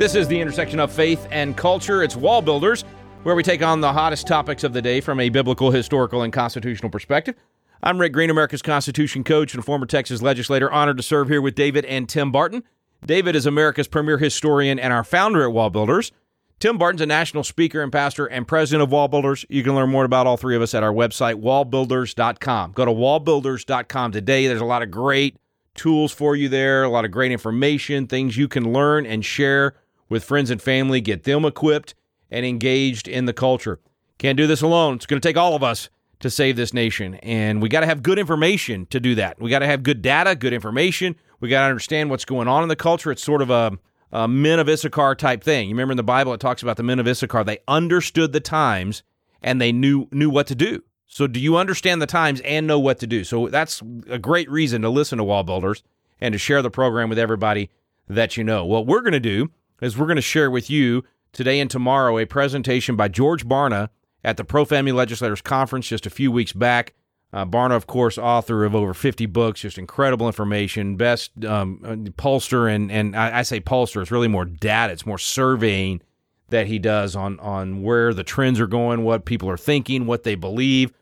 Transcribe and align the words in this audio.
This 0.00 0.14
is 0.14 0.26
the 0.28 0.40
intersection 0.40 0.80
of 0.80 0.90
faith 0.90 1.28
and 1.30 1.54
culture. 1.54 2.02
It's 2.02 2.16
Wall 2.16 2.40
Builders, 2.40 2.86
where 3.22 3.34
we 3.34 3.42
take 3.42 3.62
on 3.62 3.82
the 3.82 3.92
hottest 3.92 4.26
topics 4.26 4.64
of 4.64 4.72
the 4.72 4.80
day 4.80 5.02
from 5.02 5.20
a 5.20 5.28
biblical, 5.28 5.70
historical, 5.70 6.22
and 6.22 6.32
constitutional 6.32 6.88
perspective. 6.88 7.34
I'm 7.82 7.98
Rick 7.98 8.14
Green, 8.14 8.30
America's 8.30 8.62
Constitution 8.62 9.24
coach 9.24 9.54
and 9.54 9.62
former 9.62 9.84
Texas 9.84 10.22
legislator, 10.22 10.72
honored 10.72 10.96
to 10.96 11.02
serve 11.02 11.28
here 11.28 11.42
with 11.42 11.54
David 11.54 11.84
and 11.84 12.08
Tim 12.08 12.32
Barton. 12.32 12.62
David 13.04 13.36
is 13.36 13.44
America's 13.44 13.88
premier 13.88 14.16
historian 14.16 14.78
and 14.78 14.90
our 14.90 15.04
founder 15.04 15.42
at 15.42 15.52
Wall 15.52 15.68
Builders. 15.68 16.12
Tim 16.60 16.78
Barton's 16.78 17.02
a 17.02 17.06
national 17.06 17.44
speaker 17.44 17.82
and 17.82 17.92
pastor 17.92 18.24
and 18.24 18.48
president 18.48 18.82
of 18.82 18.90
Wall 18.90 19.06
Builders. 19.06 19.44
You 19.50 19.62
can 19.62 19.74
learn 19.74 19.90
more 19.90 20.06
about 20.06 20.26
all 20.26 20.38
three 20.38 20.56
of 20.56 20.62
us 20.62 20.72
at 20.72 20.82
our 20.82 20.94
website, 20.94 21.42
wallbuilders.com. 21.42 22.72
Go 22.72 22.86
to 22.86 22.90
wallbuilders.com 22.90 24.12
today. 24.12 24.46
There's 24.46 24.62
a 24.62 24.64
lot 24.64 24.80
of 24.80 24.90
great 24.90 25.36
tools 25.74 26.10
for 26.10 26.34
you 26.34 26.48
there, 26.48 26.84
a 26.84 26.88
lot 26.88 27.04
of 27.04 27.10
great 27.10 27.32
information, 27.32 28.06
things 28.06 28.38
you 28.38 28.48
can 28.48 28.72
learn 28.72 29.04
and 29.04 29.22
share 29.22 29.74
with 30.10 30.24
friends 30.24 30.50
and 30.50 30.60
family, 30.60 31.00
get 31.00 31.24
them 31.24 31.46
equipped 31.46 31.94
and 32.30 32.44
engaged 32.44 33.08
in 33.08 33.24
the 33.24 33.32
culture. 33.32 33.80
Can't 34.18 34.36
do 34.36 34.46
this 34.46 34.60
alone. 34.60 34.96
It's 34.96 35.06
going 35.06 35.20
to 35.20 35.26
take 35.26 35.38
all 35.38 35.56
of 35.56 35.62
us 35.62 35.88
to 36.18 36.28
save 36.28 36.56
this 36.56 36.74
nation. 36.74 37.14
And 37.16 37.62
we 37.62 37.70
got 37.70 37.80
to 37.80 37.86
have 37.86 38.02
good 38.02 38.18
information 38.18 38.86
to 38.86 39.00
do 39.00 39.14
that. 39.14 39.40
We 39.40 39.48
got 39.48 39.60
to 39.60 39.66
have 39.66 39.82
good 39.82 40.02
data, 40.02 40.36
good 40.36 40.52
information. 40.52 41.16
We 41.40 41.48
got 41.48 41.60
to 41.60 41.68
understand 41.68 42.10
what's 42.10 42.26
going 42.26 42.46
on 42.46 42.62
in 42.62 42.68
the 42.68 42.76
culture. 42.76 43.10
It's 43.10 43.24
sort 43.24 43.40
of 43.40 43.48
a, 43.48 43.78
a 44.12 44.28
men 44.28 44.58
of 44.58 44.68
Issachar 44.68 45.14
type 45.14 45.42
thing. 45.42 45.68
You 45.68 45.74
remember 45.74 45.92
in 45.92 45.96
the 45.96 46.02
Bible, 46.02 46.34
it 46.34 46.40
talks 46.40 46.62
about 46.62 46.76
the 46.76 46.82
men 46.82 46.98
of 46.98 47.08
Issachar. 47.08 47.44
They 47.44 47.60
understood 47.66 48.32
the 48.32 48.40
times 48.40 49.02
and 49.42 49.58
they 49.60 49.72
knew 49.72 50.06
knew 50.12 50.28
what 50.28 50.46
to 50.48 50.54
do. 50.54 50.82
So, 51.06 51.26
do 51.26 51.40
you 51.40 51.56
understand 51.56 52.00
the 52.00 52.06
times 52.06 52.40
and 52.42 52.66
know 52.66 52.78
what 52.78 52.98
to 53.00 53.06
do? 53.06 53.24
So, 53.24 53.48
that's 53.48 53.82
a 54.08 54.18
great 54.18 54.48
reason 54.50 54.82
to 54.82 54.90
listen 54.90 55.18
to 55.18 55.24
Wall 55.24 55.42
Builders 55.42 55.82
and 56.20 56.32
to 56.32 56.38
share 56.38 56.62
the 56.62 56.70
program 56.70 57.08
with 57.08 57.18
everybody 57.18 57.70
that 58.08 58.36
you 58.36 58.44
know. 58.44 58.64
What 58.64 58.86
we're 58.86 59.00
going 59.00 59.12
to 59.12 59.20
do 59.20 59.50
is 59.80 59.96
we're 59.96 60.06
going 60.06 60.16
to 60.16 60.22
share 60.22 60.50
with 60.50 60.70
you 60.70 61.04
today 61.32 61.60
and 61.60 61.70
tomorrow 61.70 62.18
a 62.18 62.26
presentation 62.26 62.96
by 62.96 63.08
George 63.08 63.46
Barna 63.46 63.88
at 64.24 64.36
the 64.36 64.44
Pro 64.44 64.64
Family 64.64 64.92
Legislators 64.92 65.40
Conference 65.40 65.88
just 65.88 66.06
a 66.06 66.10
few 66.10 66.30
weeks 66.30 66.52
back. 66.52 66.94
Uh, 67.32 67.44
Barna, 67.44 67.76
of 67.76 67.86
course, 67.86 68.18
author 68.18 68.64
of 68.64 68.74
over 68.74 68.92
50 68.92 69.26
books, 69.26 69.60
just 69.60 69.78
incredible 69.78 70.26
information, 70.26 70.96
best 70.96 71.30
um, 71.44 71.78
pollster, 72.18 72.72
and, 72.74 72.90
and 72.90 73.14
I, 73.14 73.38
I 73.38 73.42
say 73.42 73.60
pollster, 73.60 74.02
it's 74.02 74.10
really 74.10 74.28
more 74.28 74.44
data, 74.44 74.92
it's 74.92 75.06
more 75.06 75.18
surveying 75.18 76.02
that 76.48 76.66
he 76.66 76.80
does 76.80 77.14
on, 77.14 77.38
on 77.38 77.82
where 77.82 78.12
the 78.12 78.24
trends 78.24 78.58
are 78.58 78.66
going, 78.66 79.04
what 79.04 79.24
people 79.24 79.48
are 79.48 79.56
thinking, 79.56 80.06
what 80.06 80.24
they 80.24 80.34
believe. 80.34 80.92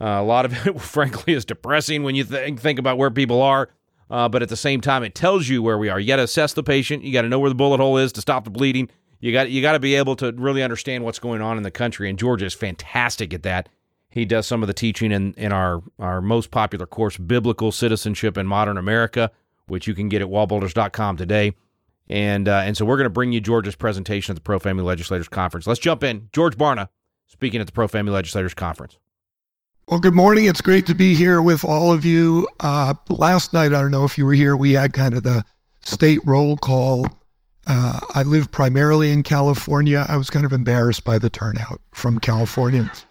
Uh, 0.00 0.20
a 0.20 0.22
lot 0.22 0.44
of 0.44 0.52
it, 0.66 0.80
frankly, 0.80 1.34
is 1.34 1.44
depressing 1.44 2.04
when 2.04 2.14
you 2.14 2.22
th- 2.22 2.60
think 2.60 2.78
about 2.78 2.96
where 2.96 3.10
people 3.10 3.42
are 3.42 3.68
uh, 4.10 4.28
but 4.28 4.42
at 4.42 4.48
the 4.48 4.56
same 4.56 4.80
time, 4.80 5.02
it 5.02 5.14
tells 5.14 5.48
you 5.48 5.62
where 5.62 5.78
we 5.78 5.88
are. 5.88 5.98
You 5.98 6.06
got 6.06 6.16
to 6.16 6.24
assess 6.24 6.52
the 6.52 6.62
patient. 6.62 7.04
You 7.04 7.12
got 7.12 7.22
to 7.22 7.28
know 7.28 7.38
where 7.38 7.50
the 7.50 7.54
bullet 7.54 7.80
hole 7.80 7.98
is 7.98 8.12
to 8.12 8.20
stop 8.20 8.44
the 8.44 8.50
bleeding. 8.50 8.88
You 9.20 9.32
got 9.32 9.50
you 9.50 9.62
got 9.62 9.72
to 9.72 9.80
be 9.80 9.94
able 9.94 10.16
to 10.16 10.32
really 10.32 10.62
understand 10.62 11.04
what's 11.04 11.18
going 11.18 11.42
on 11.42 11.56
in 11.56 11.62
the 11.62 11.70
country. 11.70 12.10
And 12.10 12.18
George 12.18 12.42
is 12.42 12.54
fantastic 12.54 13.32
at 13.32 13.42
that. 13.44 13.68
He 14.12 14.26
does 14.26 14.46
some 14.46 14.62
of 14.62 14.66
the 14.66 14.74
teaching 14.74 15.10
in, 15.10 15.32
in 15.34 15.52
our, 15.52 15.82
our 15.98 16.20
most 16.20 16.50
popular 16.50 16.84
course, 16.84 17.16
Biblical 17.16 17.72
Citizenship 17.72 18.36
in 18.36 18.46
Modern 18.46 18.76
America, 18.76 19.30
which 19.68 19.86
you 19.86 19.94
can 19.94 20.10
get 20.10 20.20
at 20.20 20.28
wallbuilders.com 20.28 21.16
today. 21.16 21.54
And 22.10 22.46
uh, 22.46 22.62
and 22.64 22.76
so 22.76 22.84
we're 22.84 22.98
going 22.98 23.06
to 23.06 23.10
bring 23.10 23.32
you 23.32 23.40
George's 23.40 23.74
presentation 23.74 24.32
at 24.32 24.34
the 24.34 24.42
Pro 24.42 24.58
Family 24.58 24.84
Legislators 24.84 25.28
Conference. 25.28 25.66
Let's 25.66 25.80
jump 25.80 26.04
in. 26.04 26.28
George 26.32 26.58
Barna 26.58 26.88
speaking 27.26 27.60
at 27.60 27.66
the 27.66 27.72
Pro 27.72 27.88
Family 27.88 28.12
Legislators 28.12 28.52
Conference. 28.52 28.98
Well, 29.88 29.98
good 29.98 30.14
morning. 30.14 30.44
It's 30.44 30.60
great 30.60 30.86
to 30.86 30.94
be 30.94 31.12
here 31.14 31.42
with 31.42 31.64
all 31.64 31.92
of 31.92 32.04
you. 32.04 32.46
Uh, 32.60 32.94
last 33.08 33.52
night, 33.52 33.74
I 33.74 33.80
don't 33.80 33.90
know 33.90 34.04
if 34.04 34.16
you 34.16 34.24
were 34.24 34.32
here, 34.32 34.56
we 34.56 34.72
had 34.72 34.92
kind 34.92 35.12
of 35.12 35.24
the 35.24 35.44
state 35.80 36.20
roll 36.24 36.56
call. 36.56 37.08
Uh, 37.66 37.98
I 38.14 38.22
live 38.22 38.50
primarily 38.52 39.10
in 39.10 39.24
California. 39.24 40.06
I 40.08 40.16
was 40.16 40.30
kind 40.30 40.46
of 40.46 40.52
embarrassed 40.52 41.04
by 41.04 41.18
the 41.18 41.28
turnout 41.28 41.80
from 41.92 42.20
Californians. 42.20 43.04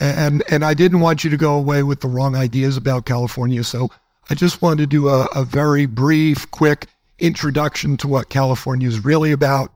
And, 0.00 0.42
and 0.50 0.64
I 0.64 0.72
didn't 0.72 1.00
want 1.00 1.24
you 1.24 1.30
to 1.30 1.36
go 1.36 1.54
away 1.54 1.82
with 1.82 2.00
the 2.00 2.08
wrong 2.08 2.34
ideas 2.34 2.78
about 2.78 3.04
California. 3.04 3.62
So 3.62 3.90
I 4.30 4.34
just 4.34 4.62
wanted 4.62 4.78
to 4.78 4.86
do 4.86 5.08
a, 5.08 5.26
a 5.34 5.44
very 5.44 5.84
brief, 5.84 6.50
quick 6.50 6.86
introduction 7.18 7.98
to 7.98 8.08
what 8.08 8.30
California 8.30 8.88
is 8.88 9.04
really 9.04 9.32
about. 9.32 9.72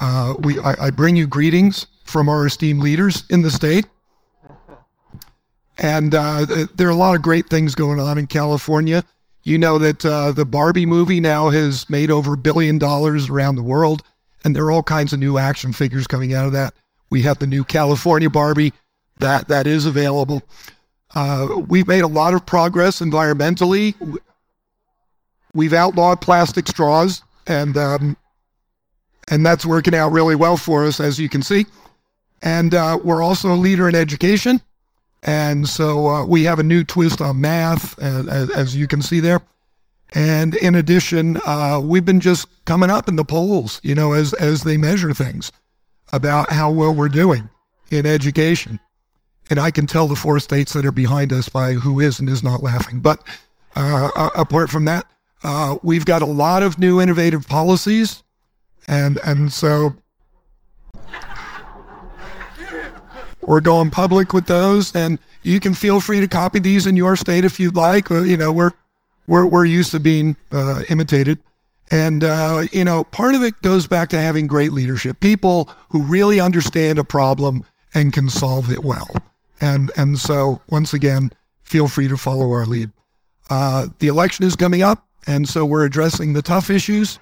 Uh, 0.00 0.34
we, 0.40 0.58
I, 0.60 0.86
I 0.86 0.90
bring 0.90 1.14
you 1.14 1.26
greetings 1.26 1.86
from 2.04 2.30
our 2.30 2.46
esteemed 2.46 2.82
leaders 2.82 3.24
in 3.28 3.42
the 3.42 3.50
state. 3.50 3.84
And 5.78 6.14
uh, 6.14 6.46
there 6.74 6.86
are 6.86 6.92
a 6.92 6.96
lot 6.96 7.16
of 7.16 7.22
great 7.22 7.48
things 7.48 7.74
going 7.74 7.98
on 7.98 8.18
in 8.18 8.26
California. 8.26 9.04
You 9.42 9.58
know 9.58 9.78
that 9.78 10.04
uh, 10.04 10.32
the 10.32 10.44
Barbie 10.46 10.86
movie 10.86 11.20
now 11.20 11.50
has 11.50 11.90
made 11.90 12.10
over 12.10 12.34
a 12.34 12.38
billion 12.38 12.78
dollars 12.78 13.28
around 13.28 13.56
the 13.56 13.62
world, 13.62 14.02
and 14.44 14.54
there 14.54 14.64
are 14.64 14.70
all 14.70 14.82
kinds 14.82 15.12
of 15.12 15.18
new 15.18 15.36
action 15.36 15.72
figures 15.72 16.06
coming 16.06 16.32
out 16.32 16.46
of 16.46 16.52
that. 16.52 16.74
We 17.10 17.22
have 17.22 17.38
the 17.38 17.46
new 17.46 17.64
California 17.64 18.30
Barbie 18.30 18.72
that 19.18 19.48
that 19.48 19.66
is 19.66 19.86
available. 19.86 20.42
Uh, 21.14 21.60
we've 21.68 21.86
made 21.86 22.00
a 22.00 22.08
lot 22.08 22.34
of 22.34 22.44
progress 22.44 23.00
environmentally. 23.00 23.94
We've 25.52 25.72
outlawed 25.72 26.20
plastic 26.20 26.66
straws, 26.66 27.22
and 27.46 27.76
um, 27.76 28.16
and 29.28 29.44
that's 29.44 29.64
working 29.64 29.94
out 29.94 30.12
really 30.12 30.34
well 30.34 30.56
for 30.56 30.84
us, 30.84 31.00
as 31.00 31.18
you 31.18 31.28
can 31.28 31.42
see. 31.42 31.66
And 32.42 32.74
uh, 32.74 32.98
we're 33.02 33.22
also 33.22 33.52
a 33.52 33.56
leader 33.56 33.88
in 33.88 33.94
education. 33.94 34.60
And 35.24 35.66
so 35.68 36.06
uh, 36.08 36.26
we 36.26 36.44
have 36.44 36.58
a 36.58 36.62
new 36.62 36.84
twist 36.84 37.20
on 37.20 37.40
math, 37.40 37.98
as, 37.98 38.50
as, 38.50 38.76
you 38.76 38.86
can 38.86 39.00
see 39.00 39.20
there. 39.20 39.40
And 40.12 40.54
in 40.56 40.74
addition, 40.74 41.38
uh, 41.46 41.80
we've 41.82 42.04
been 42.04 42.20
just 42.20 42.46
coming 42.66 42.90
up 42.90 43.08
in 43.08 43.16
the 43.16 43.24
polls, 43.24 43.80
you 43.82 43.94
know, 43.94 44.12
as, 44.12 44.34
as 44.34 44.62
they 44.62 44.76
measure 44.76 45.14
things 45.14 45.50
about 46.12 46.52
how 46.52 46.70
well 46.70 46.94
we're 46.94 47.08
doing 47.08 47.48
in 47.90 48.04
education. 48.04 48.78
And 49.48 49.58
I 49.58 49.70
can 49.70 49.86
tell 49.86 50.06
the 50.06 50.14
four 50.14 50.38
states 50.40 50.74
that 50.74 50.84
are 50.84 50.92
behind 50.92 51.32
us 51.32 51.48
by 51.48 51.72
who 51.72 52.00
is 52.00 52.20
and 52.20 52.28
is 52.28 52.42
not 52.42 52.62
laughing. 52.62 53.00
But 53.00 53.22
uh, 53.74 54.30
apart 54.34 54.70
from 54.70 54.84
that, 54.84 55.06
uh, 55.42 55.78
we've 55.82 56.04
got 56.04 56.22
a 56.22 56.26
lot 56.26 56.62
of 56.62 56.78
new 56.78 57.00
innovative 57.00 57.48
policies. 57.48 58.22
And, 58.86 59.18
and 59.24 59.52
so 59.52 59.96
or 63.44 63.60
going 63.60 63.90
public 63.90 64.32
with 64.32 64.46
those. 64.46 64.94
And 64.94 65.18
you 65.42 65.60
can 65.60 65.74
feel 65.74 66.00
free 66.00 66.20
to 66.20 66.28
copy 66.28 66.58
these 66.58 66.86
in 66.86 66.96
your 66.96 67.16
state 67.16 67.44
if 67.44 67.60
you'd 67.60 67.76
like. 67.76 68.10
You 68.10 68.36
know, 68.36 68.52
we're 68.52 68.72
we're 69.26 69.46
we're 69.46 69.64
used 69.64 69.90
to 69.92 70.00
being 70.00 70.36
uh, 70.52 70.82
imitated. 70.88 71.38
And, 71.90 72.24
uh, 72.24 72.64
you 72.72 72.84
know, 72.84 73.04
part 73.04 73.34
of 73.34 73.42
it 73.42 73.60
goes 73.62 73.86
back 73.86 74.08
to 74.10 74.18
having 74.18 74.46
great 74.46 74.72
leadership, 74.72 75.20
people 75.20 75.68
who 75.90 76.02
really 76.02 76.40
understand 76.40 76.98
a 76.98 77.04
problem 77.04 77.64
and 77.92 78.12
can 78.12 78.30
solve 78.30 78.72
it 78.72 78.82
well. 78.82 79.08
And, 79.60 79.92
and 79.96 80.18
so 80.18 80.60
once 80.70 80.94
again, 80.94 81.30
feel 81.62 81.86
free 81.86 82.08
to 82.08 82.16
follow 82.16 82.50
our 82.52 82.66
lead. 82.66 82.90
Uh, 83.50 83.88
the 83.98 84.08
election 84.08 84.46
is 84.46 84.56
coming 84.56 84.82
up. 84.82 85.06
And 85.26 85.48
so 85.48 85.64
we're 85.64 85.84
addressing 85.84 86.32
the 86.32 86.42
tough 86.42 86.70
issues 86.70 87.18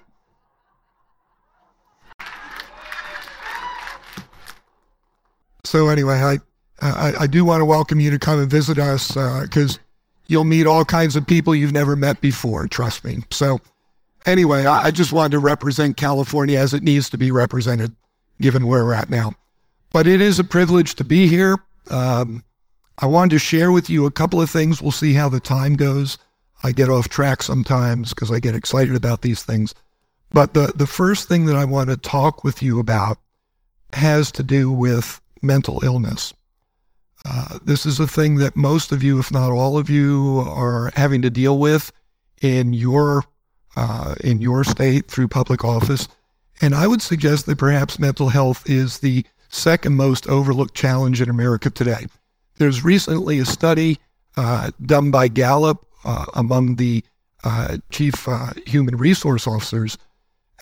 So 5.64 5.88
anyway, 5.88 6.16
I, 6.16 6.38
I, 6.80 7.12
I 7.20 7.26
do 7.26 7.44
want 7.44 7.60
to 7.60 7.64
welcome 7.64 8.00
you 8.00 8.10
to 8.10 8.18
come 8.18 8.40
and 8.40 8.50
visit 8.50 8.78
us 8.78 9.08
because 9.08 9.76
uh, 9.76 9.80
you'll 10.26 10.44
meet 10.44 10.66
all 10.66 10.84
kinds 10.84 11.16
of 11.16 11.26
people 11.26 11.54
you've 11.54 11.72
never 11.72 11.94
met 11.96 12.20
before. 12.20 12.66
Trust 12.66 13.04
me. 13.04 13.18
So 13.30 13.60
anyway, 14.26 14.66
I, 14.66 14.84
I 14.84 14.90
just 14.90 15.12
wanted 15.12 15.32
to 15.32 15.38
represent 15.38 15.96
California 15.96 16.58
as 16.58 16.74
it 16.74 16.82
needs 16.82 17.10
to 17.10 17.18
be 17.18 17.30
represented, 17.30 17.94
given 18.40 18.66
where 18.66 18.84
we're 18.84 18.94
at 18.94 19.10
now. 19.10 19.32
But 19.92 20.06
it 20.06 20.20
is 20.20 20.38
a 20.38 20.44
privilege 20.44 20.94
to 20.96 21.04
be 21.04 21.28
here. 21.28 21.58
Um, 21.90 22.42
I 22.98 23.06
wanted 23.06 23.30
to 23.30 23.38
share 23.38 23.70
with 23.70 23.88
you 23.88 24.06
a 24.06 24.10
couple 24.10 24.40
of 24.40 24.50
things. 24.50 24.82
We'll 24.82 24.92
see 24.92 25.12
how 25.12 25.28
the 25.28 25.40
time 25.40 25.74
goes. 25.74 26.18
I 26.64 26.72
get 26.72 26.88
off 26.88 27.08
track 27.08 27.42
sometimes 27.42 28.10
because 28.10 28.30
I 28.30 28.40
get 28.40 28.54
excited 28.54 28.94
about 28.94 29.22
these 29.22 29.42
things. 29.42 29.74
But 30.30 30.54
the, 30.54 30.72
the 30.74 30.86
first 30.86 31.28
thing 31.28 31.46
that 31.46 31.56
I 31.56 31.64
want 31.64 31.90
to 31.90 31.96
talk 31.96 32.42
with 32.42 32.62
you 32.62 32.80
about 32.80 33.18
has 33.92 34.32
to 34.32 34.42
do 34.42 34.70
with 34.70 35.20
mental 35.42 35.84
illness. 35.84 36.32
Uh, 37.24 37.58
this 37.64 37.86
is 37.86 38.00
a 38.00 38.06
thing 38.06 38.36
that 38.36 38.56
most 38.56 38.90
of 38.92 39.02
you, 39.02 39.18
if 39.18 39.30
not 39.30 39.52
all 39.52 39.78
of 39.78 39.88
you, 39.88 40.44
are 40.46 40.90
having 40.94 41.22
to 41.22 41.30
deal 41.30 41.58
with 41.58 41.92
in 42.40 42.72
your 42.72 43.24
uh, 43.76 44.14
in 44.22 44.40
your 44.40 44.64
state 44.64 45.08
through 45.08 45.28
public 45.28 45.64
office. 45.64 46.08
And 46.60 46.74
I 46.74 46.86
would 46.86 47.00
suggest 47.00 47.46
that 47.46 47.58
perhaps 47.58 47.98
mental 47.98 48.28
health 48.28 48.68
is 48.68 48.98
the 48.98 49.24
second 49.48 49.94
most 49.94 50.28
overlooked 50.28 50.74
challenge 50.74 51.20
in 51.20 51.30
America 51.30 51.70
today. 51.70 52.06
There's 52.56 52.84
recently 52.84 53.38
a 53.38 53.44
study 53.44 53.98
uh, 54.36 54.70
done 54.84 55.10
by 55.10 55.28
Gallup 55.28 55.86
uh, 56.04 56.26
among 56.34 56.76
the 56.76 57.04
uh, 57.44 57.78
chief 57.90 58.28
uh, 58.28 58.50
human 58.66 58.96
resource 58.96 59.46
officers 59.46 59.98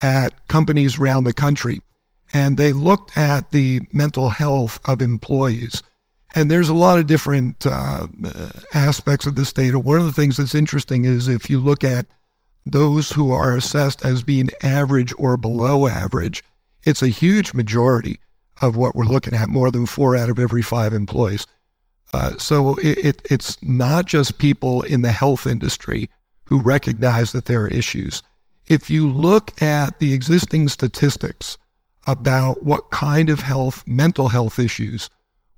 at 0.03 0.49
companies 0.49 0.99
around 0.99 1.25
the 1.25 1.33
country 1.33 1.81
and 2.33 2.57
they 2.57 2.73
looked 2.73 3.17
at 3.17 3.51
the 3.51 3.81
mental 3.93 4.31
health 4.31 4.79
of 4.85 5.03
employees. 5.03 5.83
And 6.35 6.51
there's 6.51 6.69
a 6.69 6.75
lot 6.75 6.99
of 6.99 7.07
different 7.07 7.67
uh, 7.67 8.07
aspects 8.73 9.27
of 9.27 9.35
this 9.35 9.53
data. 9.53 9.79
One 9.79 9.99
of 9.99 10.05
the 10.05 10.13
things 10.13 10.37
that's 10.37 10.55
interesting 10.55 11.05
is 11.05 11.27
if 11.27 11.51
you 11.51 11.59
look 11.59 11.83
at 11.83 12.07
those 12.65 13.11
who 13.11 13.33
are 13.33 13.57
assessed 13.57 14.05
as 14.05 14.23
being 14.23 14.51
average 14.63 15.13
or 15.19 15.37
below 15.37 15.89
average, 15.89 16.45
it's 16.85 17.03
a 17.03 17.09
huge 17.09 17.53
majority 17.53 18.21
of 18.63 18.77
what 18.77 18.95
we're 18.95 19.05
looking 19.05 19.35
at, 19.35 19.49
more 19.49 19.71
than 19.71 19.87
four 19.87 20.17
out 20.17 20.29
of 20.29 20.39
every 20.39 20.63
five 20.63 20.93
employees. 20.93 21.47
Uh, 22.13 22.37
so 22.39 22.77
it, 22.77 22.99
it, 22.99 23.23
it's 23.31 23.61
not 23.63 24.07
just 24.07 24.39
people 24.39 24.83
in 24.83 25.03
the 25.03 25.13
health 25.13 25.47
industry 25.47 26.09
who 26.45 26.61
recognize 26.61 27.33
that 27.33 27.47
there 27.47 27.63
are 27.63 27.69
issues. 27.69 28.23
If 28.67 28.91
you 28.91 29.09
look 29.11 29.61
at 29.63 29.99
the 29.99 30.13
existing 30.13 30.69
statistics 30.69 31.59
about 32.07 32.63
what 32.63 32.91
kind 32.91 33.31
of 33.31 33.41
health, 33.41 33.85
mental 33.87 34.29
health 34.29 34.59
issues 34.59 35.11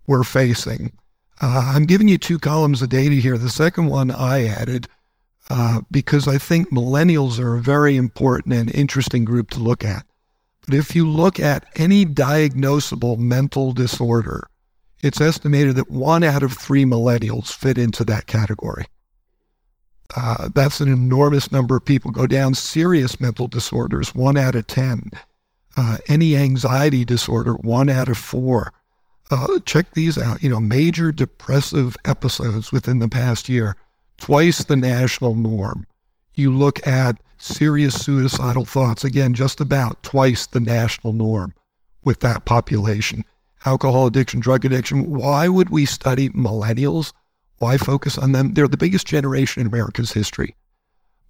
we're 0.07 0.25
facing, 0.25 0.93
uh, 1.41 1.73
I'm 1.75 1.87
giving 1.87 2.09
you 2.09 2.19
two 2.19 2.39
columns 2.39 2.83
of 2.83 2.89
data 2.89 3.15
here. 3.17 3.39
The 3.39 3.51
second 3.51 3.87
one 3.87 4.11
I 4.11 4.47
added 4.47 4.89
uh, 5.51 5.81
because 5.91 6.29
I 6.29 6.39
think 6.39 6.71
millennials 6.71 7.39
are 7.39 7.57
a 7.57 7.61
very 7.61 7.97
important 7.97 8.55
and 8.55 8.75
interesting 8.75 9.25
group 9.25 9.51
to 9.51 9.61
look 9.61 9.85
at. 9.85 10.07
But 10.65 10.75
if 10.75 10.95
you 10.95 11.09
look 11.09 11.41
at 11.41 11.67
any 11.77 12.07
diagnosable 12.07 13.19
mental 13.19 13.73
disorder, 13.73 14.49
it's 15.03 15.21
estimated 15.21 15.75
that 15.77 15.91
one 15.91 16.23
out 16.23 16.45
of 16.45 16.53
three 16.53 16.85
millennials 16.85 17.53
fit 17.53 17.77
into 17.77 18.05
that 18.05 18.27
category. 18.27 18.87
Uh, 20.17 20.49
that's 20.55 20.81
an 20.81 20.93
enormous 20.93 21.51
number 21.51 21.75
of 21.75 21.85
people 21.85 22.11
go 22.11 22.27
down 22.27 22.55
serious 22.55 23.19
mental 23.21 23.49
disorders, 23.49 24.15
one 24.15 24.37
out 24.37 24.55
of 24.55 24.67
10. 24.67 25.11
Uh, 25.77 25.99
any 26.09 26.37
anxiety 26.37 27.05
disorder, 27.05 27.55
one 27.55 27.89
out 27.89 28.09
of 28.09 28.19
four. 28.19 28.73
Uh, 29.31 29.59
check 29.65 29.93
these 29.95 30.19
out. 30.19 30.43
You 30.43 30.51
know, 30.51 30.61
major 30.61 31.13
depressive 31.13 31.97
episodes 32.05 32.73
within 32.73 32.99
the 32.99 33.09
past 33.09 33.49
year, 33.49 33.77
twice 34.19 34.65
the 34.65 34.77
national 34.77 35.35
norm. 35.35 35.87
You 36.35 36.55
look 36.55 36.87
at 36.87 37.21
serious 37.39 37.95
suicidal 37.95 38.65
thoughts, 38.65 39.05
again, 39.05 39.35
just 39.35 39.61
about 39.61 40.03
twice 40.03 40.47
the 40.47 40.61
national 40.61 41.13
norm 41.15 41.55
with 42.05 42.21
that 42.21 42.45
population. 42.45 43.25
Alcohol 43.65 44.07
addiction, 44.07 44.41
drug 44.41 44.65
addiction. 44.65 45.11
Why 45.11 45.49
would 45.49 45.71
we 45.71 45.87
study 45.87 46.29
millennials? 46.31 47.13
Why 47.59 47.79
focus 47.79 48.19
on 48.19 48.33
them? 48.33 48.55
They're 48.55 48.69
the 48.69 48.77
biggest 48.77 49.07
generation 49.07 49.61
in 49.61 49.69
America's 49.69 50.13
history. 50.13 50.57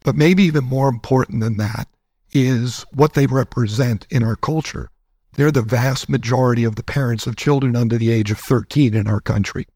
But 0.02 0.16
maybe 0.16 0.42
even 0.44 0.64
more 0.64 0.88
important 0.88 1.40
than 1.40 1.58
that 1.58 1.86
is 2.32 2.84
what 2.92 3.14
they 3.14 3.26
represent 3.26 4.06
in 4.10 4.22
our 4.22 4.36
culture. 4.36 4.90
They're 5.34 5.50
the 5.50 5.62
vast 5.62 6.08
majority 6.08 6.64
of 6.64 6.76
the 6.76 6.82
parents 6.82 7.26
of 7.26 7.36
children 7.36 7.76
under 7.76 7.96
the 7.96 8.10
age 8.10 8.30
of 8.30 8.38
13 8.38 8.94
in 8.94 9.06
our 9.06 9.20
country. 9.20 9.66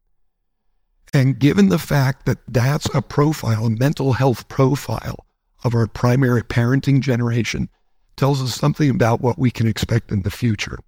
And 1.13 1.39
given 1.39 1.69
the 1.69 1.79
fact 1.79 2.25
that 2.25 2.39
that's 2.47 2.93
a 2.93 3.01
profile, 3.01 3.65
a 3.65 3.69
mental 3.69 4.13
health 4.13 4.47
profile 4.49 5.25
of 5.63 5.73
our 5.73 5.87
primary 5.87 6.43
parenting 6.43 6.99
generation 6.99 7.69
tells 8.17 8.41
us 8.41 8.55
something 8.55 8.89
about 8.89 9.21
what 9.21 9.39
we 9.39 9.49
can 9.49 9.67
expect 9.67 10.11
in 10.11 10.23
the 10.23 10.31
future. 10.31 10.79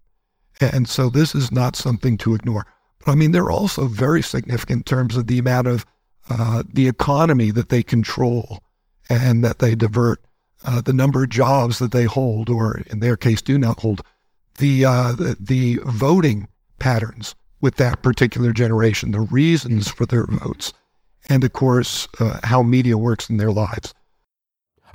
And 0.60 0.89
so 0.89 1.10
this 1.10 1.33
is 1.33 1.51
not 1.51 1.75
something 1.75 2.18
to 2.19 2.36
ignore. 2.36 2.65
But 3.06 3.13
I 3.13 3.15
mean, 3.15 3.31
they're 3.31 3.51
also 3.51 3.88
very 3.88 4.22
significant 4.22 4.80
in 4.80 4.83
terms 4.83 5.15
of 5.15 5.27
the 5.27 5.39
amount 5.39 5.68
of 5.68 5.86
uh, 6.30 6.63
the 6.72 6.88
economy 6.88 7.51
that 7.51 7.69
they 7.69 7.81
control 7.81 8.60
and 9.10 9.44
that 9.44 9.60
they 9.60 9.74
divert, 9.74 10.22
uh, 10.66 10.82
the 10.82 10.94
number 10.94 11.24
of 11.24 11.30
jobs 11.30 11.80
that 11.80 11.92
they 11.92 12.06
hold, 12.06 12.50
or 12.50 12.82
in 12.88 13.00
their 13.00 13.18
case, 13.18 13.42
do 13.42 13.58
not 13.58 13.80
hold, 13.80 14.02
the, 14.58 14.86
uh, 14.86 15.14
the, 15.14 15.38
the 15.40 15.80
voting 15.86 16.48
patterns 16.80 17.36
with 17.62 17.76
that 17.76 18.02
particular 18.02 18.52
generation, 18.52 19.12
the 19.12 19.22
reasons 19.22 19.90
for 19.90 20.06
their 20.06 20.26
votes, 20.26 20.74
and 21.28 21.44
of 21.44 21.54
course, 21.54 22.08
uh, 22.20 22.40
how 22.44 22.64
media 22.64 22.98
works 22.98 23.30
in 23.30 23.38
their 23.38 23.52
lives. 23.52 23.94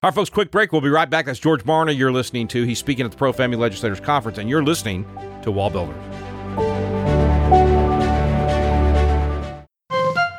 All 0.03 0.11
right, 0.11 0.15
folks, 0.15 0.29
quick 0.29 0.51
break. 0.51 0.73
We'll 0.73 0.83
be 0.83 0.91
right 0.91 1.09
back. 1.09 1.27
That's 1.27 1.39
George 1.39 1.65
Barna 1.65 1.97
you're 1.97 2.13
listening 2.13 2.47
to. 2.49 2.65
He's 2.65 2.79
speaking 2.79 3.07
at 3.07 3.11
the 3.11 3.17
Pro 3.17 3.33
Family 3.33 3.57
Legislators 3.57 4.01
Conference, 4.01 4.37
and 4.37 4.51
you're 4.51 4.63
listening 4.63 5.07
to 5.43 5.51
Wall 5.51 5.71
Builders. 5.71 5.97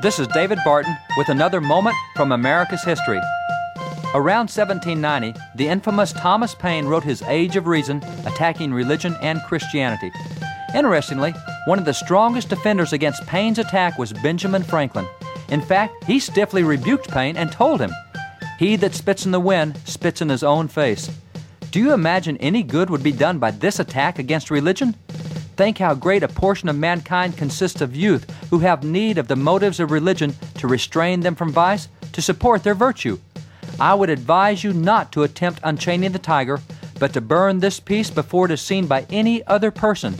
This 0.04 0.19
is 0.19 0.27
David 0.27 0.60
Barton 0.63 0.95
with 1.18 1.30
another 1.30 1.62
moment 1.62 1.95
from 2.16 2.31
America's 2.31 2.83
history. 2.83 3.19
Around 4.15 4.47
1790, 4.50 5.38
the 5.56 5.67
infamous 5.67 6.13
Thomas 6.13 6.56
Paine 6.56 6.85
wrote 6.85 7.03
his 7.03 7.21
Age 7.23 7.57
of 7.57 7.67
Reason 7.67 7.97
attacking 8.25 8.73
religion 8.73 9.13
and 9.21 9.41
Christianity. 9.41 10.09
Interestingly, 10.73 11.33
one 11.67 11.79
of 11.79 11.83
the 11.83 11.94
strongest 11.94 12.47
defenders 12.47 12.94
against 12.94 13.27
Paine's 13.27 13.59
attack 13.59 13.97
was 13.97 14.13
Benjamin 14.13 14.63
Franklin. 14.63 15.06
In 15.50 15.59
fact, 15.59 16.06
he 16.06 16.21
stiffly 16.21 16.63
rebuked 16.63 17.09
Paine 17.09 17.35
and 17.35 17.51
told 17.51 17.81
him, 17.81 17.91
he 18.57 18.77
that 18.77 18.95
spits 18.95 19.25
in 19.25 19.33
the 19.33 19.39
wind 19.41 19.77
spits 19.83 20.21
in 20.21 20.29
his 20.29 20.44
own 20.44 20.69
face. 20.69 21.12
Do 21.71 21.81
you 21.81 21.91
imagine 21.91 22.38
any 22.38 22.63
good 22.63 22.89
would 22.89 23.03
be 23.03 23.12
done 23.12 23.38
by 23.38 23.51
this 23.51 23.81
attack 23.81 24.17
against 24.17 24.50
religion? 24.50 24.94
Think 25.57 25.77
how 25.77 25.94
great 25.94 26.23
a 26.23 26.29
portion 26.29 26.69
of 26.69 26.77
mankind 26.77 27.35
consists 27.35 27.81
of 27.81 27.94
youth 27.94 28.29
who 28.50 28.59
have 28.59 28.85
need 28.85 29.17
of 29.17 29.27
the 29.27 29.35
motives 29.35 29.81
of 29.81 29.91
religion 29.91 30.33
to 30.59 30.69
restrain 30.69 31.19
them 31.19 31.35
from 31.35 31.51
vice, 31.51 31.89
to 32.13 32.21
support 32.21 32.63
their 32.63 32.75
virtue. 32.75 33.19
I 33.80 33.94
would 33.94 34.10
advise 34.10 34.63
you 34.63 34.74
not 34.74 35.12
to 35.12 35.24
attempt 35.24 35.60
unchaining 35.63 36.13
the 36.13 36.19
tiger, 36.19 36.60
but 37.00 37.13
to 37.13 37.22
burn 37.22 37.60
this 37.60 37.80
piece 37.80 38.10
before 38.10 38.45
it 38.45 38.51
is 38.51 38.62
seen 38.62 38.88
by 38.88 39.06
any 39.10 39.45
other 39.48 39.72
person. 39.72 40.16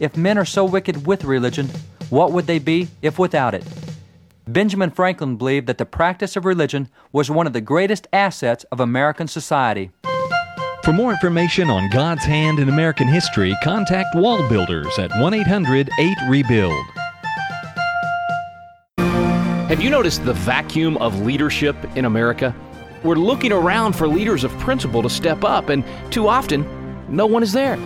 If 0.00 0.16
men 0.16 0.38
are 0.38 0.44
so 0.44 0.64
wicked 0.64 1.06
with 1.06 1.24
religion, 1.24 1.68
what 2.10 2.32
would 2.32 2.46
they 2.46 2.58
be 2.58 2.88
if 3.02 3.18
without 3.18 3.54
it? 3.54 3.64
Benjamin 4.48 4.90
Franklin 4.90 5.36
believed 5.36 5.66
that 5.66 5.78
the 5.78 5.86
practice 5.86 6.36
of 6.36 6.44
religion 6.44 6.88
was 7.12 7.30
one 7.30 7.46
of 7.46 7.52
the 7.52 7.60
greatest 7.60 8.06
assets 8.12 8.64
of 8.64 8.80
American 8.80 9.26
society. 9.26 9.90
For 10.84 10.92
more 10.92 11.10
information 11.10 11.68
on 11.68 11.90
God's 11.90 12.24
hand 12.24 12.60
in 12.60 12.68
American 12.68 13.08
history, 13.08 13.56
contact 13.62 14.14
Wall 14.14 14.48
Builders 14.48 14.98
at 14.98 15.10
1 15.20 15.34
800 15.34 15.90
8 15.98 16.16
Rebuild. 16.28 16.86
Have 19.68 19.82
you 19.82 19.90
noticed 19.90 20.24
the 20.24 20.32
vacuum 20.32 20.96
of 20.98 21.22
leadership 21.22 21.76
in 21.96 22.04
America? 22.04 22.54
We're 23.06 23.14
looking 23.14 23.52
around 23.52 23.92
for 23.92 24.08
leaders 24.08 24.42
of 24.42 24.50
principle 24.58 25.00
to 25.00 25.08
step 25.08 25.44
up, 25.44 25.68
and 25.68 25.84
too 26.10 26.26
often, 26.26 26.66
no 27.08 27.24
one 27.24 27.44
is 27.44 27.52
there. 27.52 27.76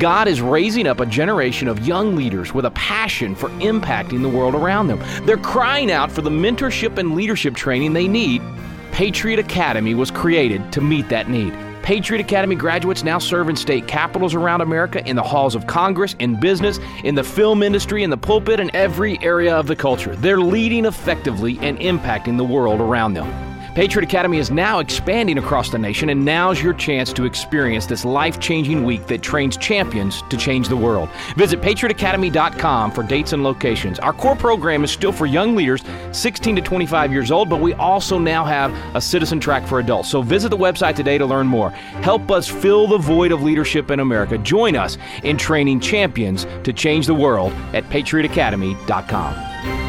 God 0.00 0.26
is 0.26 0.40
raising 0.40 0.88
up 0.88 0.98
a 0.98 1.06
generation 1.06 1.68
of 1.68 1.86
young 1.86 2.16
leaders 2.16 2.52
with 2.52 2.64
a 2.64 2.72
passion 2.72 3.36
for 3.36 3.48
impacting 3.60 4.22
the 4.22 4.28
world 4.28 4.56
around 4.56 4.88
them. 4.88 5.00
They're 5.24 5.36
crying 5.36 5.88
out 5.88 6.10
for 6.10 6.20
the 6.20 6.30
mentorship 6.30 6.98
and 6.98 7.14
leadership 7.14 7.54
training 7.54 7.92
they 7.92 8.08
need. 8.08 8.42
Patriot 8.90 9.38
Academy 9.38 9.94
was 9.94 10.10
created 10.10 10.72
to 10.72 10.80
meet 10.80 11.08
that 11.10 11.30
need. 11.30 11.56
Patriot 11.84 12.20
Academy 12.20 12.56
graduates 12.56 13.04
now 13.04 13.20
serve 13.20 13.48
in 13.48 13.54
state 13.54 13.86
capitals 13.86 14.34
around 14.34 14.62
America, 14.62 15.06
in 15.08 15.14
the 15.14 15.22
halls 15.22 15.54
of 15.54 15.68
Congress, 15.68 16.16
in 16.18 16.40
business, 16.40 16.80
in 17.04 17.14
the 17.14 17.22
film 17.22 17.62
industry, 17.62 18.02
in 18.02 18.10
the 18.10 18.16
pulpit, 18.16 18.58
and 18.58 18.74
every 18.74 19.16
area 19.22 19.54
of 19.54 19.68
the 19.68 19.76
culture. 19.76 20.16
They're 20.16 20.40
leading 20.40 20.86
effectively 20.86 21.56
and 21.60 21.78
impacting 21.78 22.36
the 22.36 22.42
world 22.42 22.80
around 22.80 23.14
them. 23.14 23.53
Patriot 23.74 24.04
Academy 24.04 24.38
is 24.38 24.52
now 24.52 24.78
expanding 24.78 25.38
across 25.38 25.70
the 25.70 25.78
nation, 25.78 26.10
and 26.10 26.24
now's 26.24 26.62
your 26.62 26.74
chance 26.74 27.12
to 27.12 27.24
experience 27.24 27.86
this 27.86 28.04
life 28.04 28.38
changing 28.38 28.84
week 28.84 29.08
that 29.08 29.20
trains 29.20 29.56
champions 29.56 30.22
to 30.30 30.36
change 30.36 30.68
the 30.68 30.76
world. 30.76 31.08
Visit 31.36 31.60
patriotacademy.com 31.60 32.92
for 32.92 33.02
dates 33.02 33.32
and 33.32 33.42
locations. 33.42 33.98
Our 33.98 34.12
core 34.12 34.36
program 34.36 34.84
is 34.84 34.92
still 34.92 35.10
for 35.10 35.26
young 35.26 35.56
leaders 35.56 35.82
16 36.12 36.54
to 36.54 36.62
25 36.62 37.12
years 37.12 37.32
old, 37.32 37.50
but 37.50 37.60
we 37.60 37.74
also 37.74 38.16
now 38.16 38.44
have 38.44 38.72
a 38.94 39.00
citizen 39.00 39.40
track 39.40 39.66
for 39.66 39.80
adults. 39.80 40.08
So 40.08 40.22
visit 40.22 40.50
the 40.50 40.56
website 40.56 40.94
today 40.94 41.18
to 41.18 41.26
learn 41.26 41.48
more. 41.48 41.70
Help 41.70 42.30
us 42.30 42.46
fill 42.46 42.86
the 42.86 42.98
void 42.98 43.32
of 43.32 43.42
leadership 43.42 43.90
in 43.90 43.98
America. 43.98 44.38
Join 44.38 44.76
us 44.76 44.98
in 45.24 45.36
training 45.36 45.80
champions 45.80 46.46
to 46.62 46.72
change 46.72 47.08
the 47.08 47.14
world 47.14 47.52
at 47.72 47.82
patriotacademy.com. 47.90 49.83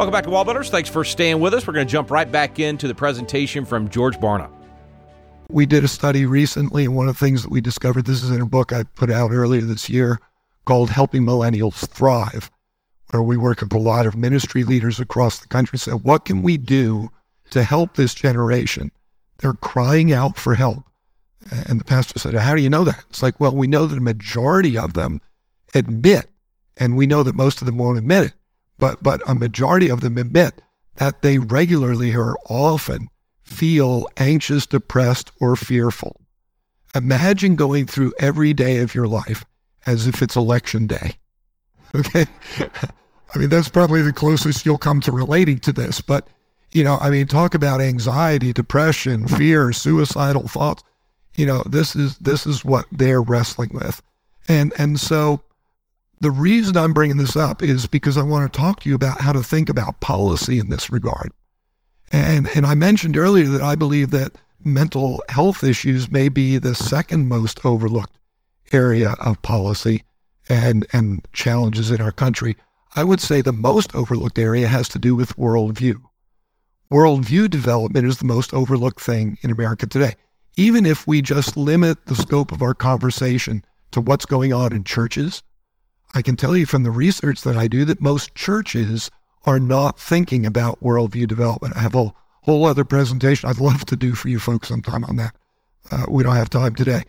Welcome 0.00 0.12
back 0.12 0.24
to 0.24 0.30
Wall 0.30 0.46
Builders. 0.46 0.70
Thanks 0.70 0.88
for 0.88 1.04
staying 1.04 1.40
with 1.40 1.52
us. 1.52 1.66
We're 1.66 1.74
going 1.74 1.86
to 1.86 1.92
jump 1.92 2.10
right 2.10 2.32
back 2.32 2.58
into 2.58 2.88
the 2.88 2.94
presentation 2.94 3.66
from 3.66 3.90
George 3.90 4.16
Barna. 4.16 4.50
We 5.50 5.66
did 5.66 5.84
a 5.84 5.88
study 5.88 6.24
recently, 6.24 6.86
and 6.86 6.96
one 6.96 7.06
of 7.06 7.18
the 7.18 7.22
things 7.22 7.42
that 7.42 7.50
we 7.50 7.60
discovered 7.60 8.06
this 8.06 8.22
is 8.22 8.30
in 8.30 8.40
a 8.40 8.46
book 8.46 8.72
I 8.72 8.84
put 8.84 9.10
out 9.10 9.30
earlier 9.30 9.60
this 9.60 9.90
year 9.90 10.18
called 10.64 10.88
Helping 10.88 11.24
Millennials 11.24 11.86
Thrive, 11.86 12.50
where 13.10 13.22
we 13.22 13.36
work 13.36 13.60
with 13.60 13.74
a 13.74 13.78
lot 13.78 14.06
of 14.06 14.16
ministry 14.16 14.64
leaders 14.64 15.00
across 15.00 15.38
the 15.38 15.48
country. 15.48 15.78
Said, 15.78 16.02
what 16.02 16.24
can 16.24 16.40
we 16.40 16.56
do 16.56 17.10
to 17.50 17.62
help 17.62 17.96
this 17.96 18.14
generation? 18.14 18.90
They're 19.40 19.52
crying 19.52 20.14
out 20.14 20.38
for 20.38 20.54
help. 20.54 20.82
And 21.68 21.78
the 21.78 21.84
pastor 21.84 22.18
said, 22.18 22.32
How 22.32 22.54
do 22.54 22.62
you 22.62 22.70
know 22.70 22.84
that? 22.84 23.04
It's 23.10 23.22
like, 23.22 23.38
well, 23.38 23.54
we 23.54 23.66
know 23.66 23.84
that 23.84 23.98
a 23.98 24.00
majority 24.00 24.78
of 24.78 24.94
them 24.94 25.20
admit, 25.74 26.30
and 26.78 26.96
we 26.96 27.06
know 27.06 27.22
that 27.22 27.34
most 27.34 27.60
of 27.60 27.66
them 27.66 27.76
won't 27.76 27.98
admit 27.98 28.24
it 28.24 28.32
but, 28.80 29.02
but 29.02 29.22
a 29.28 29.34
majority 29.34 29.88
of 29.90 30.00
them 30.00 30.18
admit 30.18 30.60
that 30.96 31.22
they 31.22 31.38
regularly 31.38 32.14
or 32.14 32.36
often 32.48 33.08
feel 33.42 34.08
anxious, 34.16 34.66
depressed, 34.66 35.30
or 35.40 35.56
fearful. 35.56 36.20
Imagine 36.94 37.56
going 37.56 37.86
through 37.86 38.12
every 38.18 38.52
day 38.52 38.78
of 38.78 38.94
your 38.94 39.06
life 39.06 39.44
as 39.86 40.06
if 40.06 40.22
it's 40.22 40.36
election 40.36 40.86
day. 40.86 41.12
Okay? 41.94 42.26
I 43.34 43.38
mean, 43.38 43.48
that's 43.48 43.68
probably 43.68 44.02
the 44.02 44.12
closest 44.12 44.64
you'll 44.64 44.78
come 44.78 45.00
to 45.00 45.10
relating 45.10 45.58
to 45.60 45.72
this, 45.72 46.00
but 46.00 46.28
You 46.72 46.84
know, 46.84 46.98
I 47.00 47.10
mean, 47.10 47.26
talk 47.26 47.54
about 47.54 47.80
anxiety, 47.80 48.52
depression, 48.52 49.26
fear, 49.26 49.72
suicidal 49.72 50.46
thoughts. 50.46 50.84
You 51.34 51.46
know, 51.46 51.62
this 51.66 51.96
is 51.96 52.16
this 52.18 52.46
is 52.46 52.64
what 52.64 52.86
they're 52.92 53.22
wrestling 53.22 53.70
with, 53.72 54.02
and 54.46 54.72
and 54.78 55.00
so 55.00 55.42
the 56.20 56.30
reason 56.30 56.76
I'm 56.76 56.92
bringing 56.92 57.16
this 57.16 57.34
up 57.34 57.62
is 57.62 57.86
because 57.86 58.18
I 58.18 58.22
want 58.22 58.52
to 58.52 58.58
talk 58.58 58.80
to 58.80 58.88
you 58.88 58.94
about 58.94 59.20
how 59.20 59.32
to 59.32 59.42
think 59.42 59.68
about 59.68 60.00
policy 60.00 60.58
in 60.58 60.68
this 60.68 60.90
regard. 60.90 61.32
And 62.12 62.48
and 62.54 62.66
I 62.66 62.74
mentioned 62.74 63.16
earlier 63.16 63.46
that 63.46 63.62
I 63.62 63.74
believe 63.74 64.10
that 64.10 64.36
mental 64.62 65.22
health 65.28 65.64
issues 65.64 66.10
may 66.10 66.28
be 66.28 66.58
the 66.58 66.74
second 66.74 67.28
most 67.28 67.64
overlooked 67.64 68.18
area 68.72 69.14
of 69.20 69.40
policy 69.42 70.04
and 70.48 70.86
and 70.92 71.26
challenges 71.32 71.90
in 71.90 72.00
our 72.00 72.12
country. 72.12 72.56
I 72.96 73.04
would 73.04 73.20
say 73.20 73.40
the 73.40 73.52
most 73.52 73.94
overlooked 73.94 74.38
area 74.38 74.66
has 74.66 74.88
to 74.90 74.98
do 74.98 75.14
with 75.14 75.36
worldview. 75.36 76.02
Worldview 76.90 77.48
development 77.48 78.06
is 78.06 78.18
the 78.18 78.24
most 78.24 78.52
overlooked 78.52 79.00
thing 79.00 79.38
in 79.42 79.50
America 79.50 79.86
today. 79.86 80.16
Even 80.56 80.84
if 80.84 81.06
we 81.06 81.22
just 81.22 81.56
limit 81.56 82.04
the 82.06 82.16
scope 82.16 82.50
of 82.50 82.62
our 82.62 82.74
conversation 82.74 83.64
to 83.92 84.00
what's 84.00 84.26
going 84.26 84.52
on 84.52 84.72
in 84.72 84.82
churches, 84.82 85.44
I 86.14 86.22
can 86.22 86.36
tell 86.36 86.56
you 86.56 86.66
from 86.66 86.82
the 86.82 86.90
research 86.90 87.42
that 87.42 87.56
I 87.56 87.68
do 87.68 87.84
that 87.84 88.00
most 88.00 88.34
churches 88.34 89.10
are 89.44 89.60
not 89.60 89.98
thinking 89.98 90.44
about 90.44 90.82
worldview 90.82 91.28
development. 91.28 91.76
I 91.76 91.80
have 91.80 91.94
a 91.94 92.12
whole 92.42 92.64
other 92.64 92.84
presentation 92.84 93.48
I'd 93.48 93.58
love 93.58 93.84
to 93.86 93.96
do 93.96 94.14
for 94.14 94.28
you 94.28 94.38
folks 94.38 94.68
sometime 94.68 95.04
on 95.04 95.16
that. 95.16 95.34
Uh, 95.90 96.06
we 96.08 96.22
don't 96.22 96.36
have 96.36 96.50
time 96.50 96.74
today. 96.74 97.04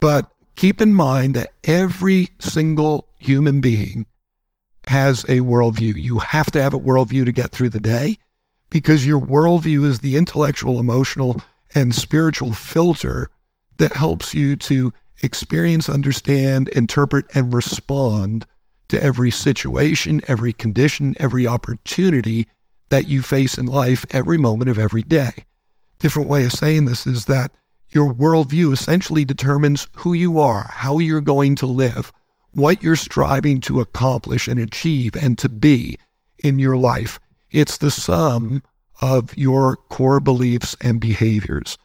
But 0.00 0.30
keep 0.56 0.80
in 0.80 0.94
mind 0.94 1.34
that 1.34 1.52
every 1.64 2.28
single 2.38 3.08
human 3.18 3.60
being 3.60 4.06
has 4.88 5.24
a 5.24 5.40
worldview. 5.40 5.94
You 5.96 6.18
have 6.18 6.50
to 6.52 6.62
have 6.62 6.74
a 6.74 6.78
worldview 6.78 7.24
to 7.24 7.32
get 7.32 7.50
through 7.52 7.70
the 7.70 7.80
day 7.80 8.18
because 8.70 9.06
your 9.06 9.20
worldview 9.20 9.84
is 9.84 10.00
the 10.00 10.16
intellectual, 10.16 10.80
emotional, 10.80 11.40
and 11.74 11.94
spiritual 11.94 12.52
filter 12.52 13.30
that 13.78 13.92
helps 13.92 14.34
you 14.34 14.56
to 14.56 14.92
experience, 15.22 15.88
understand, 15.88 16.68
interpret, 16.68 17.24
and 17.34 17.54
respond 17.54 18.46
to 18.88 19.02
every 19.02 19.30
situation, 19.30 20.20
every 20.28 20.52
condition, 20.52 21.14
every 21.18 21.46
opportunity 21.46 22.46
that 22.90 23.08
you 23.08 23.22
face 23.22 23.56
in 23.56 23.66
life 23.66 24.04
every 24.10 24.36
moment 24.36 24.70
of 24.70 24.78
every 24.78 25.02
day. 25.02 25.32
Different 25.98 26.28
way 26.28 26.44
of 26.44 26.52
saying 26.52 26.84
this 26.84 27.06
is 27.06 27.24
that 27.24 27.52
your 27.88 28.12
worldview 28.12 28.72
essentially 28.72 29.24
determines 29.24 29.88
who 29.96 30.12
you 30.12 30.38
are, 30.38 30.66
how 30.70 30.98
you're 30.98 31.20
going 31.20 31.54
to 31.56 31.66
live, 31.66 32.12
what 32.52 32.82
you're 32.82 32.96
striving 32.96 33.60
to 33.62 33.80
accomplish 33.80 34.48
and 34.48 34.58
achieve 34.58 35.14
and 35.16 35.38
to 35.38 35.48
be 35.48 35.98
in 36.38 36.58
your 36.58 36.76
life. 36.76 37.18
It's 37.50 37.78
the 37.78 37.90
sum 37.90 38.62
of 39.00 39.36
your 39.36 39.76
core 39.76 40.20
beliefs 40.20 40.76
and 40.80 41.00
behaviors. 41.00 41.78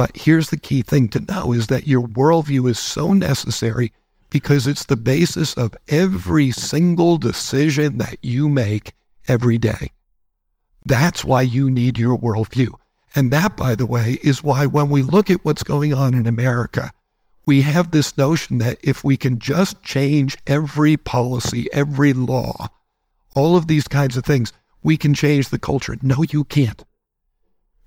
But 0.00 0.16
here's 0.16 0.48
the 0.48 0.56
key 0.56 0.80
thing 0.80 1.10
to 1.10 1.20
know 1.20 1.52
is 1.52 1.66
that 1.66 1.86
your 1.86 2.00
worldview 2.00 2.70
is 2.70 2.78
so 2.78 3.12
necessary 3.12 3.92
because 4.30 4.66
it's 4.66 4.86
the 4.86 4.96
basis 4.96 5.52
of 5.52 5.76
every 5.88 6.52
single 6.52 7.18
decision 7.18 7.98
that 7.98 8.16
you 8.22 8.48
make 8.48 8.94
every 9.28 9.58
day. 9.58 9.90
That's 10.86 11.22
why 11.22 11.42
you 11.42 11.70
need 11.70 11.98
your 11.98 12.16
worldview. 12.16 12.68
And 13.14 13.30
that, 13.30 13.58
by 13.58 13.74
the 13.74 13.84
way, 13.84 14.18
is 14.22 14.42
why 14.42 14.64
when 14.64 14.88
we 14.88 15.02
look 15.02 15.28
at 15.28 15.44
what's 15.44 15.62
going 15.62 15.92
on 15.92 16.14
in 16.14 16.26
America, 16.26 16.92
we 17.44 17.60
have 17.60 17.90
this 17.90 18.16
notion 18.16 18.56
that 18.56 18.78
if 18.82 19.04
we 19.04 19.18
can 19.18 19.38
just 19.38 19.82
change 19.82 20.38
every 20.46 20.96
policy, 20.96 21.70
every 21.74 22.14
law, 22.14 22.68
all 23.36 23.54
of 23.54 23.66
these 23.66 23.86
kinds 23.86 24.16
of 24.16 24.24
things, 24.24 24.50
we 24.82 24.96
can 24.96 25.12
change 25.12 25.50
the 25.50 25.58
culture. 25.58 25.98
No, 26.00 26.24
you 26.30 26.44
can't. 26.44 26.82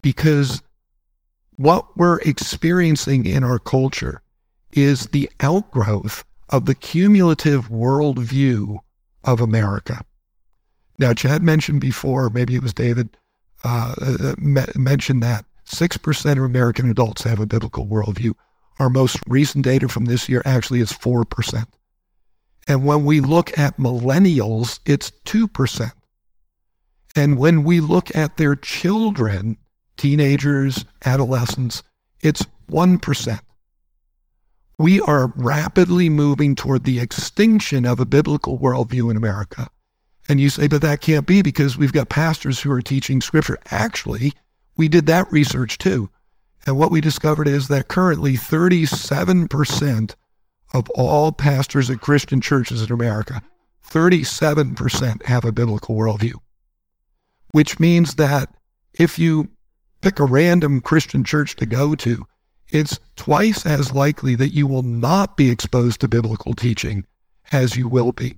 Because 0.03 0.61
what 1.57 1.97
we're 1.97 2.19
experiencing 2.19 3.25
in 3.25 3.43
our 3.43 3.59
culture 3.59 4.21
is 4.71 5.07
the 5.07 5.29
outgrowth 5.39 6.23
of 6.49 6.65
the 6.65 6.75
cumulative 6.75 7.69
worldview 7.69 8.79
of 9.23 9.41
America. 9.41 10.03
Now, 10.99 11.13
Chad 11.13 11.41
mentioned 11.41 11.81
before, 11.81 12.29
maybe 12.29 12.55
it 12.55 12.63
was 12.63 12.73
David, 12.73 13.09
uh, 13.63 13.95
uh 14.01 14.35
mentioned 14.75 15.23
that 15.23 15.45
6% 15.65 16.31
of 16.31 16.43
American 16.43 16.89
adults 16.89 17.23
have 17.23 17.39
a 17.39 17.45
biblical 17.45 17.87
worldview. 17.87 18.33
Our 18.79 18.89
most 18.89 19.19
recent 19.27 19.63
data 19.63 19.87
from 19.87 20.05
this 20.05 20.27
year 20.27 20.41
actually 20.45 20.81
is 20.81 20.91
4%. 20.91 21.65
And 22.67 22.85
when 22.85 23.05
we 23.05 23.19
look 23.19 23.57
at 23.57 23.77
millennials, 23.77 24.79
it's 24.85 25.11
2%. 25.25 25.91
And 27.15 27.37
when 27.37 27.63
we 27.63 27.79
look 27.79 28.15
at 28.15 28.37
their 28.37 28.55
children, 28.55 29.57
teenagers, 29.97 30.85
adolescents, 31.05 31.83
it's 32.21 32.45
1%. 32.69 33.39
We 34.79 35.01
are 35.01 35.31
rapidly 35.35 36.09
moving 36.09 36.55
toward 36.55 36.83
the 36.83 36.99
extinction 36.99 37.85
of 37.85 37.99
a 37.99 38.05
biblical 38.05 38.57
worldview 38.57 39.11
in 39.11 39.17
America. 39.17 39.69
And 40.27 40.39
you 40.39 40.49
say, 40.49 40.67
but 40.67 40.81
that 40.81 41.01
can't 41.01 41.27
be 41.27 41.41
because 41.41 41.77
we've 41.77 41.93
got 41.93 42.09
pastors 42.09 42.59
who 42.59 42.71
are 42.71 42.81
teaching 42.81 43.21
scripture. 43.21 43.57
Actually, 43.71 44.33
we 44.77 44.87
did 44.87 45.05
that 45.07 45.31
research 45.31 45.77
too. 45.77 46.09
And 46.65 46.77
what 46.77 46.91
we 46.91 47.01
discovered 47.01 47.47
is 47.47 47.67
that 47.67 47.89
currently 47.89 48.33
37% 48.33 50.15
of 50.73 50.89
all 50.91 51.31
pastors 51.31 51.89
at 51.89 52.01
Christian 52.01 52.41
churches 52.41 52.81
in 52.81 52.91
America, 52.91 53.43
37% 53.87 55.25
have 55.25 55.45
a 55.45 55.51
biblical 55.51 55.95
worldview, 55.95 56.33
which 57.51 57.79
means 57.79 58.15
that 58.15 58.49
if 58.93 59.19
you 59.19 59.49
pick 60.03 60.19
a 60.19 60.25
random 60.25 60.81
Christian 60.81 61.23
church 61.23 61.55
to 61.55 61.65
go 61.65 61.95
to, 61.95 62.25
it's 62.69 62.99
twice 63.15 63.65
as 63.65 63.93
likely 63.93 64.35
that 64.35 64.53
you 64.53 64.67
will 64.67 64.83
not 64.83 65.37
be 65.37 65.49
exposed 65.49 66.01
to 66.01 66.09
biblical 66.09 66.53
teaching 66.53 67.05
as 67.53 67.77
you 67.77 67.87
will 67.87 68.11
be. 68.11 68.37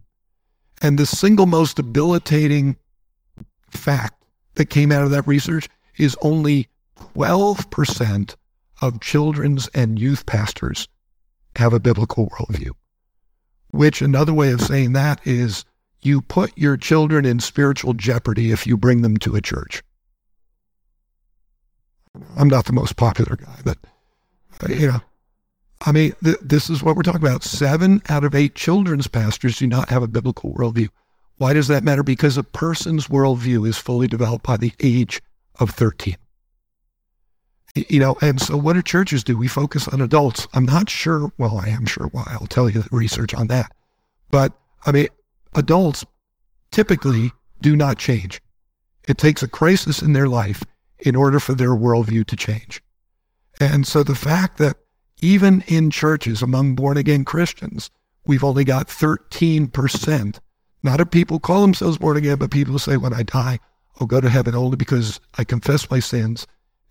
And 0.82 1.00
the 1.00 1.08
single 1.08 1.48
most 1.48 1.78
debilitating 1.78 2.78
fact 3.70 4.24
that 4.54 4.70
came 4.70 4.92
out 4.92 5.04
of 5.04 5.10
that 5.10 5.28
research 5.28 5.68
is 5.98 6.16
only 6.22 6.68
12% 7.16 8.36
of 8.82 9.02
children's 9.02 9.68
and 9.70 9.98
youth 9.98 10.26
pastors 10.28 10.88
have 11.56 11.74
a 11.74 11.80
biblical 11.80 12.30
worldview. 12.30 12.72
Which 13.72 14.04
another 14.04 14.34
way 14.34 14.52
of 14.52 14.62
saying 14.62 14.94
that 14.94 15.26
is 15.26 15.66
you 16.02 16.22
put 16.22 16.56
your 16.56 16.78
children 16.78 17.26
in 17.26 17.40
spiritual 17.40 17.94
jeopardy 17.94 18.52
if 18.52 18.68
you 18.68 18.78
bring 18.78 19.02
them 19.02 19.18
to 19.18 19.36
a 19.36 19.42
church. 19.42 19.82
I'm 22.38 22.48
not 22.48 22.66
the 22.66 22.74
most 22.74 22.96
popular 22.96 23.36
guy, 23.36 23.60
but 23.64 23.78
uh, 24.64 24.74
you 24.74 24.88
know, 24.88 25.02
I 25.86 25.92
mean, 25.92 26.14
th- 26.24 26.38
this 26.42 26.70
is 26.70 26.82
what 26.82 26.96
we're 26.96 27.04
talking 27.04 27.22
about. 27.22 27.44
Seven 27.44 28.02
out 28.10 28.24
of 28.24 28.36
eight 28.36 28.56
children's 28.56 29.08
pastors 29.08 29.58
do 29.58 29.68
not 29.68 29.90
have 29.90 30.04
a 30.04 30.08
biblical 30.08 30.54
worldview. 30.54 30.90
Why 31.38 31.54
does 31.54 31.68
that 31.68 31.84
matter? 31.84 32.04
Because 32.04 32.38
a 32.38 32.44
person's 32.44 33.08
worldview 33.08 33.68
is 33.68 33.78
fully 33.78 34.08
developed 34.08 34.46
by 34.46 34.58
the 34.58 34.72
age 34.82 35.22
of 35.60 35.70
13. 35.72 36.16
You 37.76 38.00
know, 38.00 38.16
and 38.22 38.42
so 38.42 38.56
what 38.56 38.74
do 38.74 38.82
churches 38.82 39.22
do? 39.24 39.38
We 39.38 39.50
focus 39.50 39.90
on 39.90 40.00
adults. 40.00 40.48
I'm 40.54 40.64
not 40.64 40.90
sure. 40.90 41.34
Well, 41.38 41.58
I 41.58 41.68
am 41.68 41.86
sure 41.86 42.08
why. 42.08 42.24
I'll 42.28 42.48
tell 42.48 42.70
you 42.70 42.82
the 42.82 42.90
research 42.96 43.34
on 43.34 43.48
that. 43.48 43.70
But 44.32 44.54
I 44.86 44.94
mean, 44.94 45.10
adults 45.56 46.06
typically 46.72 47.34
do 47.60 47.76
not 47.76 47.98
change. 47.98 48.42
It 49.10 49.18
takes 49.18 49.44
a 49.44 49.48
crisis 49.50 50.02
in 50.02 50.14
their 50.14 50.30
life 50.30 50.64
in 51.00 51.16
order 51.16 51.40
for 51.40 51.54
their 51.54 51.70
worldview 51.70 52.26
to 52.28 52.36
change. 52.36 52.82
And 53.60 53.86
so 53.88 54.04
the 54.04 54.16
fact 54.16 54.58
that 54.58 54.78
even 55.22 55.64
in 55.68 55.92
churches 55.92 56.42
among 56.42 56.76
born 56.76 56.98
again 56.98 57.26
Christians, 57.26 57.90
we've 58.26 58.44
only 58.44 58.64
got 58.64 58.88
13%, 58.88 60.40
not 60.84 61.02
of 61.02 61.12
people 61.12 61.40
call 61.40 61.62
themselves 61.62 61.98
born 61.98 62.18
again, 62.18 62.38
but 62.38 62.52
people 62.52 62.80
say, 62.80 62.98
when 62.98 63.14
I 63.14 63.24
die, 63.24 63.60
I'll 64.00 64.08
go 64.08 64.20
to 64.20 64.30
heaven 64.30 64.56
only 64.56 64.76
because 64.76 65.20
I 65.38 65.44
confess 65.44 65.90
my 65.90 66.00
sins 66.00 66.46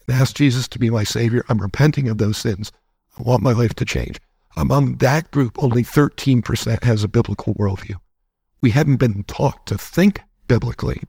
and 0.06 0.16
ask 0.16 0.34
Jesus 0.34 0.68
to 0.68 0.78
be 0.78 0.90
my 0.90 1.04
Savior. 1.04 1.44
I'm 1.48 1.60
repenting 1.60 2.08
of 2.08 2.18
those 2.18 2.38
sins. 2.38 2.72
I 3.18 3.22
want 3.22 3.42
my 3.42 3.52
life 3.52 3.74
to 3.74 3.84
change. 3.84 4.20
Among 4.56 4.96
that 4.96 5.30
group, 5.30 5.62
only 5.62 5.82
13% 5.82 6.82
has 6.84 7.04
a 7.04 7.08
biblical 7.08 7.54
worldview. 7.54 7.96
We 8.60 8.70
haven't 8.70 8.96
been 8.96 9.24
taught 9.24 9.66
to 9.66 9.76
think 9.76 10.20
biblically. 10.48 11.02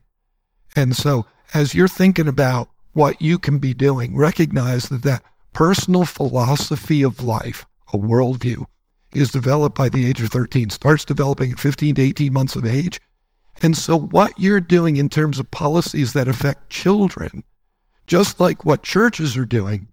And 0.74 0.94
so, 0.94 1.26
as 1.54 1.74
you're 1.74 1.88
thinking 1.88 2.28
about 2.28 2.68
what 2.96 3.20
you 3.20 3.38
can 3.38 3.58
be 3.58 3.74
doing, 3.74 4.16
recognize 4.16 4.88
that 4.88 5.02
that 5.02 5.22
personal 5.52 6.06
philosophy 6.06 7.02
of 7.02 7.22
life, 7.22 7.66
a 7.92 7.98
worldview, 7.98 8.64
is 9.12 9.30
developed 9.30 9.76
by 9.76 9.90
the 9.90 10.06
age 10.06 10.22
of 10.22 10.30
13, 10.30 10.70
starts 10.70 11.04
developing 11.04 11.52
at 11.52 11.60
15 11.60 11.94
to 11.96 12.02
18 12.02 12.32
months 12.32 12.56
of 12.56 12.64
age. 12.64 12.98
And 13.60 13.76
so, 13.76 13.98
what 13.98 14.32
you're 14.38 14.60
doing 14.60 14.96
in 14.96 15.10
terms 15.10 15.38
of 15.38 15.50
policies 15.50 16.14
that 16.14 16.26
affect 16.26 16.70
children, 16.70 17.44
just 18.06 18.40
like 18.40 18.64
what 18.64 18.82
churches 18.82 19.36
are 19.36 19.44
doing, 19.44 19.88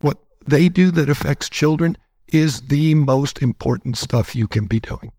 what 0.00 0.18
they 0.46 0.68
do 0.68 0.90
that 0.90 1.08
affects 1.08 1.48
children 1.48 1.96
is 2.28 2.60
the 2.68 2.94
most 2.94 3.40
important 3.40 3.96
stuff 3.96 4.36
you 4.36 4.46
can 4.46 4.66
be 4.66 4.78
doing. 4.78 5.10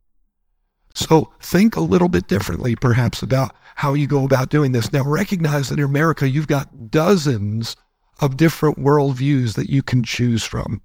So 0.93 1.31
think 1.39 1.75
a 1.75 1.81
little 1.81 2.09
bit 2.09 2.27
differently, 2.27 2.75
perhaps, 2.75 3.21
about 3.21 3.55
how 3.75 3.93
you 3.93 4.07
go 4.07 4.25
about 4.25 4.49
doing 4.49 4.71
this. 4.71 4.93
Now, 4.93 5.03
recognize 5.03 5.69
that 5.69 5.79
in 5.79 5.85
America, 5.85 6.29
you've 6.29 6.47
got 6.47 6.91
dozens 6.91 7.75
of 8.21 8.37
different 8.37 8.77
worldviews 8.77 9.55
that 9.55 9.69
you 9.69 9.81
can 9.81 10.03
choose 10.03 10.43
from. 10.43 10.81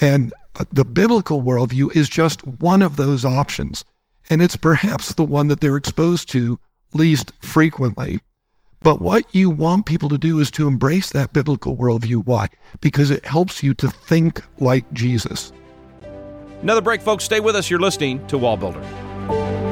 And 0.00 0.32
uh, 0.58 0.64
the 0.72 0.84
biblical 0.84 1.42
worldview 1.42 1.96
is 1.96 2.08
just 2.08 2.46
one 2.46 2.82
of 2.82 2.96
those 2.96 3.24
options. 3.24 3.84
And 4.30 4.42
it's 4.42 4.56
perhaps 4.56 5.14
the 5.14 5.24
one 5.24 5.48
that 5.48 5.60
they're 5.60 5.76
exposed 5.76 6.28
to 6.30 6.58
least 6.92 7.32
frequently. 7.40 8.20
But 8.80 9.00
what 9.00 9.34
you 9.34 9.50
want 9.50 9.86
people 9.86 10.08
to 10.10 10.18
do 10.18 10.38
is 10.40 10.50
to 10.52 10.68
embrace 10.68 11.10
that 11.10 11.32
biblical 11.32 11.76
worldview. 11.76 12.24
Why? 12.26 12.48
Because 12.80 13.10
it 13.10 13.24
helps 13.24 13.62
you 13.62 13.74
to 13.74 13.88
think 13.88 14.42
like 14.60 14.90
Jesus. 14.92 15.52
Another 16.62 16.82
break, 16.82 17.00
folks. 17.00 17.24
Stay 17.24 17.40
with 17.40 17.56
us. 17.56 17.70
You're 17.70 17.80
listening 17.80 18.24
to 18.28 18.38
Wall 18.38 18.56
Builder. 18.56 19.07
Bye. 19.28 19.67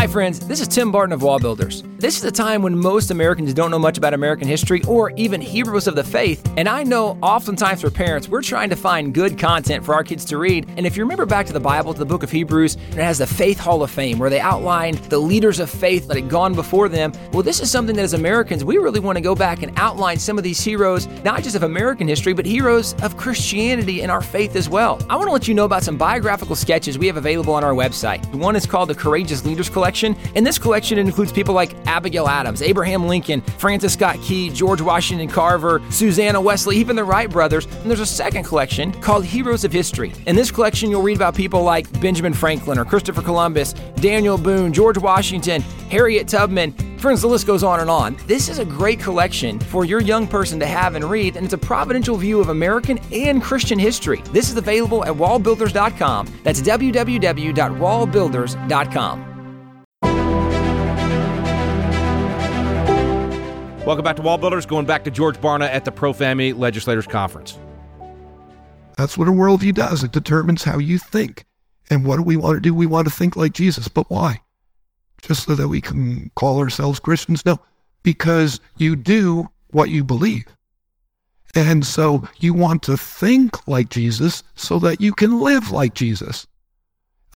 Hi, 0.00 0.06
friends. 0.06 0.40
This 0.40 0.62
is 0.62 0.68
Tim 0.68 0.90
Barton 0.90 1.12
of 1.12 1.20
Wall 1.20 1.38
Builders. 1.38 1.82
This 1.98 2.16
is 2.16 2.24
a 2.24 2.30
time 2.30 2.62
when 2.62 2.78
most 2.78 3.10
Americans 3.10 3.52
don't 3.52 3.70
know 3.70 3.78
much 3.78 3.98
about 3.98 4.14
American 4.14 4.48
history 4.48 4.80
or 4.88 5.10
even 5.10 5.42
heroes 5.42 5.86
of 5.86 5.94
the 5.94 6.02
faith. 6.02 6.42
And 6.56 6.66
I 6.70 6.82
know 6.84 7.18
oftentimes 7.22 7.82
for 7.82 7.90
parents, 7.90 8.26
we're 8.26 8.40
trying 8.40 8.70
to 8.70 8.76
find 8.76 9.12
good 9.12 9.38
content 9.38 9.84
for 9.84 9.94
our 9.94 10.02
kids 10.02 10.24
to 10.24 10.38
read. 10.38 10.66
And 10.78 10.86
if 10.86 10.96
you 10.96 11.02
remember 11.02 11.26
back 11.26 11.44
to 11.48 11.52
the 11.52 11.60
Bible, 11.60 11.92
to 11.92 11.98
the 11.98 12.06
book 12.06 12.22
of 12.22 12.30
Hebrews, 12.30 12.76
it 12.92 12.94
has 12.94 13.18
the 13.18 13.26
Faith 13.26 13.60
Hall 13.60 13.82
of 13.82 13.90
Fame 13.90 14.18
where 14.18 14.30
they 14.30 14.40
outline 14.40 14.94
the 15.10 15.18
leaders 15.18 15.60
of 15.60 15.68
faith 15.68 16.08
that 16.08 16.16
had 16.16 16.30
gone 16.30 16.54
before 16.54 16.88
them. 16.88 17.12
Well, 17.34 17.42
this 17.42 17.60
is 17.60 17.70
something 17.70 17.94
that 17.96 18.02
as 18.02 18.14
Americans, 18.14 18.64
we 18.64 18.78
really 18.78 19.00
want 19.00 19.16
to 19.16 19.22
go 19.22 19.34
back 19.34 19.62
and 19.62 19.70
outline 19.76 20.18
some 20.18 20.38
of 20.38 20.44
these 20.44 20.62
heroes, 20.62 21.06
not 21.22 21.42
just 21.42 21.54
of 21.54 21.64
American 21.64 22.08
history, 22.08 22.32
but 22.32 22.46
heroes 22.46 22.94
of 23.02 23.18
Christianity 23.18 24.00
and 24.00 24.10
our 24.10 24.22
faith 24.22 24.56
as 24.56 24.70
well. 24.70 24.98
I 25.10 25.16
want 25.16 25.28
to 25.28 25.32
let 25.32 25.46
you 25.46 25.52
know 25.52 25.66
about 25.66 25.82
some 25.82 25.98
biographical 25.98 26.56
sketches 26.56 26.98
we 26.98 27.06
have 27.06 27.18
available 27.18 27.52
on 27.52 27.62
our 27.62 27.74
website. 27.74 28.24
One 28.34 28.56
is 28.56 28.64
called 28.64 28.88
the 28.88 28.94
Courageous 28.94 29.44
Leaders 29.44 29.68
Collection, 29.68 29.89
and 29.92 30.46
this 30.46 30.58
collection 30.58 30.98
includes 30.98 31.32
people 31.32 31.54
like 31.54 31.74
Abigail 31.86 32.28
Adams, 32.28 32.62
Abraham 32.62 33.06
Lincoln, 33.06 33.40
Francis 33.58 33.94
Scott 33.94 34.20
Key, 34.22 34.50
George 34.50 34.80
Washington 34.80 35.28
Carver, 35.28 35.82
Susanna 35.90 36.40
Wesley, 36.40 36.76
even 36.76 36.94
the 36.96 37.04
Wright 37.04 37.28
brothers. 37.28 37.66
And 37.66 37.90
there's 37.90 38.00
a 38.00 38.06
second 38.06 38.44
collection 38.44 38.92
called 39.00 39.24
Heroes 39.24 39.64
of 39.64 39.72
History. 39.72 40.12
In 40.26 40.36
this 40.36 40.50
collection, 40.50 40.90
you'll 40.90 41.02
read 41.02 41.16
about 41.16 41.34
people 41.34 41.62
like 41.62 41.90
Benjamin 42.00 42.34
Franklin 42.34 42.78
or 42.78 42.84
Christopher 42.84 43.22
Columbus, 43.22 43.72
Daniel 43.96 44.38
Boone, 44.38 44.72
George 44.72 44.98
Washington, 44.98 45.62
Harriet 45.90 46.28
Tubman. 46.28 46.72
Friends, 46.98 47.22
the 47.22 47.28
list 47.28 47.46
goes 47.46 47.64
on 47.64 47.80
and 47.80 47.88
on. 47.88 48.14
This 48.26 48.50
is 48.50 48.58
a 48.58 48.64
great 48.64 49.00
collection 49.00 49.58
for 49.58 49.86
your 49.86 50.00
young 50.00 50.26
person 50.26 50.60
to 50.60 50.66
have 50.66 50.96
and 50.96 51.04
read, 51.04 51.36
and 51.36 51.46
it's 51.46 51.54
a 51.54 51.58
providential 51.58 52.16
view 52.16 52.40
of 52.40 52.50
American 52.50 52.98
and 53.10 53.42
Christian 53.42 53.78
history. 53.78 54.22
This 54.32 54.50
is 54.50 54.56
available 54.58 55.02
at 55.06 55.14
wallbuilders.com. 55.14 56.28
That's 56.44 56.60
www.wallbuilders.com. 56.60 59.29
Welcome 63.86 64.04
back 64.04 64.16
to 64.16 64.22
Wall 64.22 64.36
Builders. 64.36 64.66
Going 64.66 64.84
back 64.84 65.04
to 65.04 65.10
George 65.10 65.38
Barna 65.38 65.66
at 65.66 65.86
the 65.86 65.90
Pro 65.90 66.12
Family 66.12 66.52
Legislators 66.52 67.06
Conference. 67.06 67.58
That's 68.98 69.16
what 69.16 69.26
a 69.26 69.32
worldview 69.32 69.74
does. 69.74 70.04
It 70.04 70.12
determines 70.12 70.62
how 70.62 70.78
you 70.78 70.98
think. 70.98 71.46
And 71.88 72.04
what 72.04 72.16
do 72.16 72.22
we 72.22 72.36
want 72.36 72.56
to 72.56 72.60
do? 72.60 72.74
We 72.74 72.84
want 72.84 73.08
to 73.08 73.10
think 73.12 73.36
like 73.36 73.54
Jesus. 73.54 73.88
But 73.88 74.10
why? 74.10 74.42
Just 75.22 75.44
so 75.44 75.54
that 75.54 75.68
we 75.68 75.80
can 75.80 76.30
call 76.34 76.58
ourselves 76.58 77.00
Christians? 77.00 77.46
No, 77.46 77.58
because 78.02 78.60
you 78.76 78.96
do 78.96 79.48
what 79.70 79.88
you 79.88 80.04
believe. 80.04 80.44
And 81.54 81.84
so 81.86 82.28
you 82.38 82.52
want 82.52 82.82
to 82.82 82.98
think 82.98 83.66
like 83.66 83.88
Jesus 83.88 84.42
so 84.56 84.78
that 84.80 85.00
you 85.00 85.14
can 85.14 85.40
live 85.40 85.70
like 85.70 85.94
Jesus. 85.94 86.46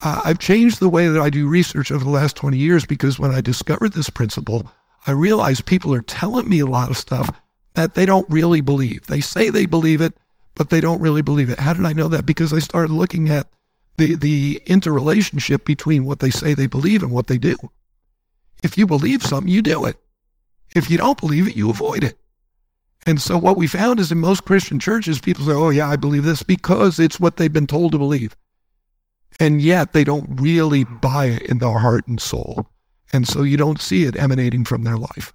Uh, 0.03 0.21
I've 0.27 0.41
changed 0.41 0.79
the 0.79 0.91
way 0.91 1.09
that 1.09 1.21
I 1.21 1.31
do 1.31 1.49
research 1.49 1.91
over 1.91 2.05
the 2.05 2.11
last 2.11 2.37
20 2.37 2.59
years 2.59 2.85
because 2.85 3.19
when 3.19 3.35
I 3.35 3.41
discovered 3.41 3.95
this 3.95 4.11
principle, 4.11 4.71
I 5.07 5.13
realize 5.13 5.61
people 5.61 5.93
are 5.95 6.03
telling 6.03 6.49
me 6.49 6.61
a 6.61 6.67
lot 6.67 6.91
of 6.91 6.97
stuff 6.97 7.31
that 7.75 7.95
they 7.95 8.07
don't 8.07 8.29
really 8.31 8.61
believe. 8.61 9.07
They 9.07 9.21
say 9.21 9.51
they 9.51 9.67
believe 9.67 10.01
it, 10.01 10.15
but 10.55 10.71
they 10.71 10.81
don't 10.81 11.01
really 11.01 11.23
believe 11.23 11.51
it. 11.51 11.59
How 11.59 11.75
did 11.75 11.85
I 11.85 11.93
know 11.93 12.09
that? 12.09 12.27
Because 12.27 12.53
I 12.53 12.59
started 12.59 12.93
looking 12.93 13.29
at 13.29 13.49
the, 13.97 14.15
the 14.15 14.63
interrelationship 14.67 15.65
between 15.65 16.05
what 16.05 16.21
they 16.21 16.31
say 16.31 16.55
they 16.55 16.67
believe 16.67 17.03
and 17.03 17.13
what 17.13 17.27
they 17.27 17.39
do. 17.39 17.57
If 18.63 18.79
you 18.79 18.87
believe 18.87 19.23
something, 19.23 19.53
you 19.53 19.63
do 19.63 19.85
it. 19.85 19.97
If 20.75 20.91
you 20.91 20.99
don't 20.99 21.21
believe 21.21 21.49
it, 21.49 21.57
you 21.57 21.71
avoid 21.71 22.03
it. 22.03 22.19
And 23.07 23.21
so 23.21 23.37
what 23.37 23.57
we 23.57 23.67
found 23.67 24.01
is 24.01 24.11
in 24.11 24.19
most 24.19 24.45
Christian 24.47 24.81
churches, 24.81 25.21
people 25.21 25.45
say, 25.45 25.53
oh, 25.53 25.69
yeah, 25.69 25.89
I 25.89 25.97
believe 25.97 26.25
this 26.25 26.43
because 26.43 26.99
it's 26.99 27.21
what 27.21 27.37
they've 27.37 27.53
been 27.53 27.67
told 27.67 27.93
to 27.93 27.99
believe. 27.99 28.35
And 29.39 29.61
yet 29.61 29.93
they 29.93 30.05
don't 30.05 30.41
really 30.41 30.85
buy 30.85 31.27
it 31.27 31.43
in 31.43 31.59
their 31.59 31.79
heart 31.79 32.07
and 32.07 32.21
soul. 32.21 32.67
And 33.13 33.29
so 33.29 33.43
you 33.43 33.57
don't 33.57 33.81
see 33.81 34.05
it 34.05 34.17
emanating 34.17 34.65
from 34.65 34.83
their 34.83 34.97
life. 34.97 35.33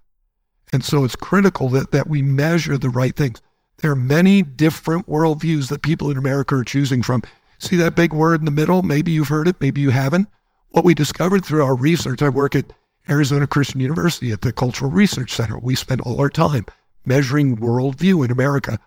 And 0.71 0.83
so 0.83 1.03
it's 1.03 1.15
critical 1.15 1.69
that, 1.69 1.91
that 1.91 2.07
we 2.07 2.21
measure 2.21 2.77
the 2.77 2.89
right 2.89 3.15
things. 3.15 3.41
There 3.77 3.91
are 3.91 3.95
many 3.95 4.41
different 4.41 5.07
worldviews 5.07 5.69
that 5.69 5.81
people 5.81 6.11
in 6.11 6.17
America 6.17 6.55
are 6.55 6.63
choosing 6.63 7.01
from. 7.01 7.23
See 7.57 7.75
that 7.77 7.95
big 7.95 8.13
word 8.13 8.41
in 8.41 8.45
the 8.45 8.51
middle? 8.51 8.83
Maybe 8.83 9.11
you've 9.11 9.29
heard 9.29 9.47
it, 9.47 9.59
maybe 9.61 9.81
you 9.81 9.89
haven't. 9.89 10.27
What 10.69 10.85
we 10.85 10.93
discovered 10.93 11.43
through 11.43 11.63
our 11.63 11.75
research, 11.75 12.21
I 12.21 12.29
work 12.29 12.55
at 12.55 12.73
Arizona 13.09 13.47
Christian 13.47 13.79
University 13.79 14.31
at 14.31 14.41
the 14.41 14.53
Cultural 14.53 14.91
Research 14.91 15.33
Center. 15.33 15.57
We 15.57 15.75
spend 15.75 16.01
all 16.01 16.19
our 16.19 16.29
time 16.29 16.65
measuring 17.05 17.57
worldview 17.57 18.23
in 18.23 18.31
America. 18.31 18.79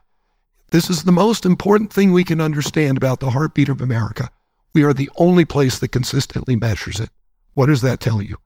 This 0.70 0.88
is 0.88 1.04
the 1.04 1.12
most 1.12 1.44
important 1.44 1.92
thing 1.92 2.12
we 2.12 2.24
can 2.24 2.40
understand 2.40 2.96
about 2.96 3.20
the 3.20 3.30
heartbeat 3.30 3.68
of 3.68 3.80
America. 3.80 4.30
We 4.74 4.84
are 4.84 4.94
the 4.94 5.10
only 5.16 5.44
place 5.44 5.78
that 5.80 5.88
consistently 5.88 6.56
measures 6.56 7.00
it. 7.00 7.10
What 7.54 7.66
does 7.66 7.82
that 7.82 8.00
tell 8.00 8.22
you? 8.22 8.36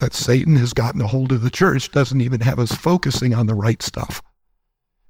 That 0.00 0.14
Satan 0.14 0.56
has 0.56 0.72
gotten 0.72 1.00
a 1.00 1.06
hold 1.06 1.32
of 1.32 1.42
the 1.42 1.50
church 1.50 1.92
doesn't 1.92 2.20
even 2.20 2.40
have 2.40 2.58
us 2.58 2.72
focusing 2.72 3.34
on 3.34 3.46
the 3.46 3.54
right 3.54 3.82
stuff. 3.82 4.20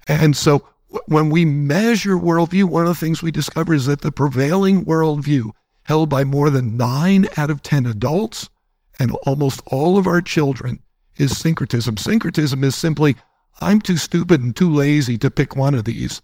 And 0.06 0.36
so 0.36 0.66
when 1.06 1.30
we 1.30 1.44
measure 1.44 2.16
worldview, 2.16 2.64
one 2.64 2.82
of 2.82 2.88
the 2.88 2.94
things 2.94 3.22
we 3.22 3.30
discover 3.30 3.72
is 3.72 3.86
that 3.86 4.02
the 4.02 4.12
prevailing 4.12 4.84
worldview 4.84 5.50
held 5.84 6.10
by 6.10 6.24
more 6.24 6.50
than 6.50 6.76
nine 6.76 7.28
out 7.36 7.50
of 7.50 7.62
10 7.62 7.86
adults 7.86 8.50
and 8.98 9.12
almost 9.26 9.62
all 9.66 9.96
of 9.96 10.06
our 10.06 10.20
children 10.20 10.80
is 11.16 11.36
syncretism. 11.36 11.96
Syncretism 11.96 12.62
is 12.64 12.76
simply, 12.76 13.16
I'm 13.60 13.80
too 13.80 13.96
stupid 13.96 14.42
and 14.42 14.54
too 14.54 14.70
lazy 14.70 15.16
to 15.18 15.30
pick 15.30 15.56
one 15.56 15.74
of 15.74 15.84
these. 15.84 16.20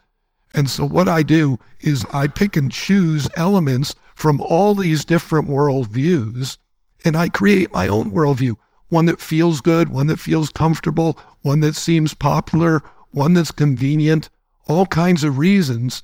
And 0.55 0.69
so 0.69 0.85
what 0.85 1.09
I 1.09 1.23
do 1.23 1.59
is 1.81 2.05
I 2.13 2.27
pick 2.27 2.57
and 2.57 2.73
choose 2.73 3.29
elements 3.37 3.95
from 4.15 4.41
all 4.41 4.75
these 4.75 5.05
different 5.05 5.49
worldviews 5.49 6.59
and 7.07 7.17
I 7.17 7.29
create 7.29 7.73
my 7.73 7.87
own 7.87 8.11
worldview, 8.11 8.57
one 8.89 9.07
that 9.07 9.21
feels 9.21 9.61
good, 9.61 9.89
one 9.89 10.09
that 10.09 10.19
feels 10.19 10.51
comfortable, 10.51 11.19
one 11.43 11.61
that 11.61 11.77
seems 11.77 12.15
popular, 12.15 12.83
one 13.13 13.33
that's 13.33 13.53
convenient, 13.53 14.29
all 14.67 14.87
kinds 14.87 15.23
of 15.23 15.39
reasons. 15.39 16.03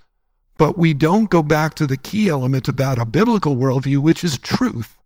But 0.58 0.78
we 0.78 0.94
don't 0.94 1.28
go 1.28 1.42
back 1.42 1.74
to 1.74 1.86
the 1.86 1.96
key 1.96 2.28
element 2.28 2.68
about 2.68 3.00
a 3.00 3.04
biblical 3.04 3.56
worldview, 3.56 3.98
which 3.98 4.22
is 4.22 4.38
truth. 4.38 4.96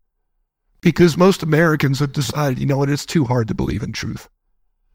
Because 0.82 1.16
most 1.16 1.42
Americans 1.42 2.00
have 2.00 2.12
decided, 2.12 2.58
you 2.58 2.66
know 2.66 2.76
what, 2.76 2.90
it's 2.90 3.06
too 3.06 3.24
hard 3.24 3.48
to 3.48 3.54
believe 3.54 3.82
in 3.82 3.92
truth. 3.92 4.28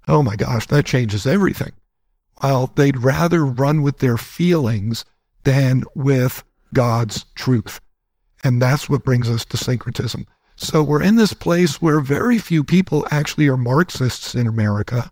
Oh 0.07 0.21
my 0.21 0.35
gosh, 0.35 0.67
that 0.67 0.85
changes 0.85 1.25
everything. 1.25 1.71
Well, 2.43 2.71
they'd 2.75 2.97
rather 2.97 3.45
run 3.45 3.81
with 3.81 3.97
their 3.97 4.17
feelings 4.17 5.03
than 5.43 5.83
with 5.95 6.43
God's 6.73 7.25
truth. 7.35 7.81
And 8.43 8.61
that's 8.61 8.89
what 8.89 9.03
brings 9.03 9.29
us 9.29 9.45
to 9.45 9.57
syncretism. 9.57 10.27
So 10.61 10.83
we're 10.83 11.01
in 11.01 11.15
this 11.15 11.33
place 11.33 11.81
where 11.81 11.99
very 11.99 12.37
few 12.37 12.63
people 12.63 13.07
actually 13.09 13.47
are 13.47 13.57
Marxists 13.57 14.35
in 14.35 14.45
America. 14.45 15.11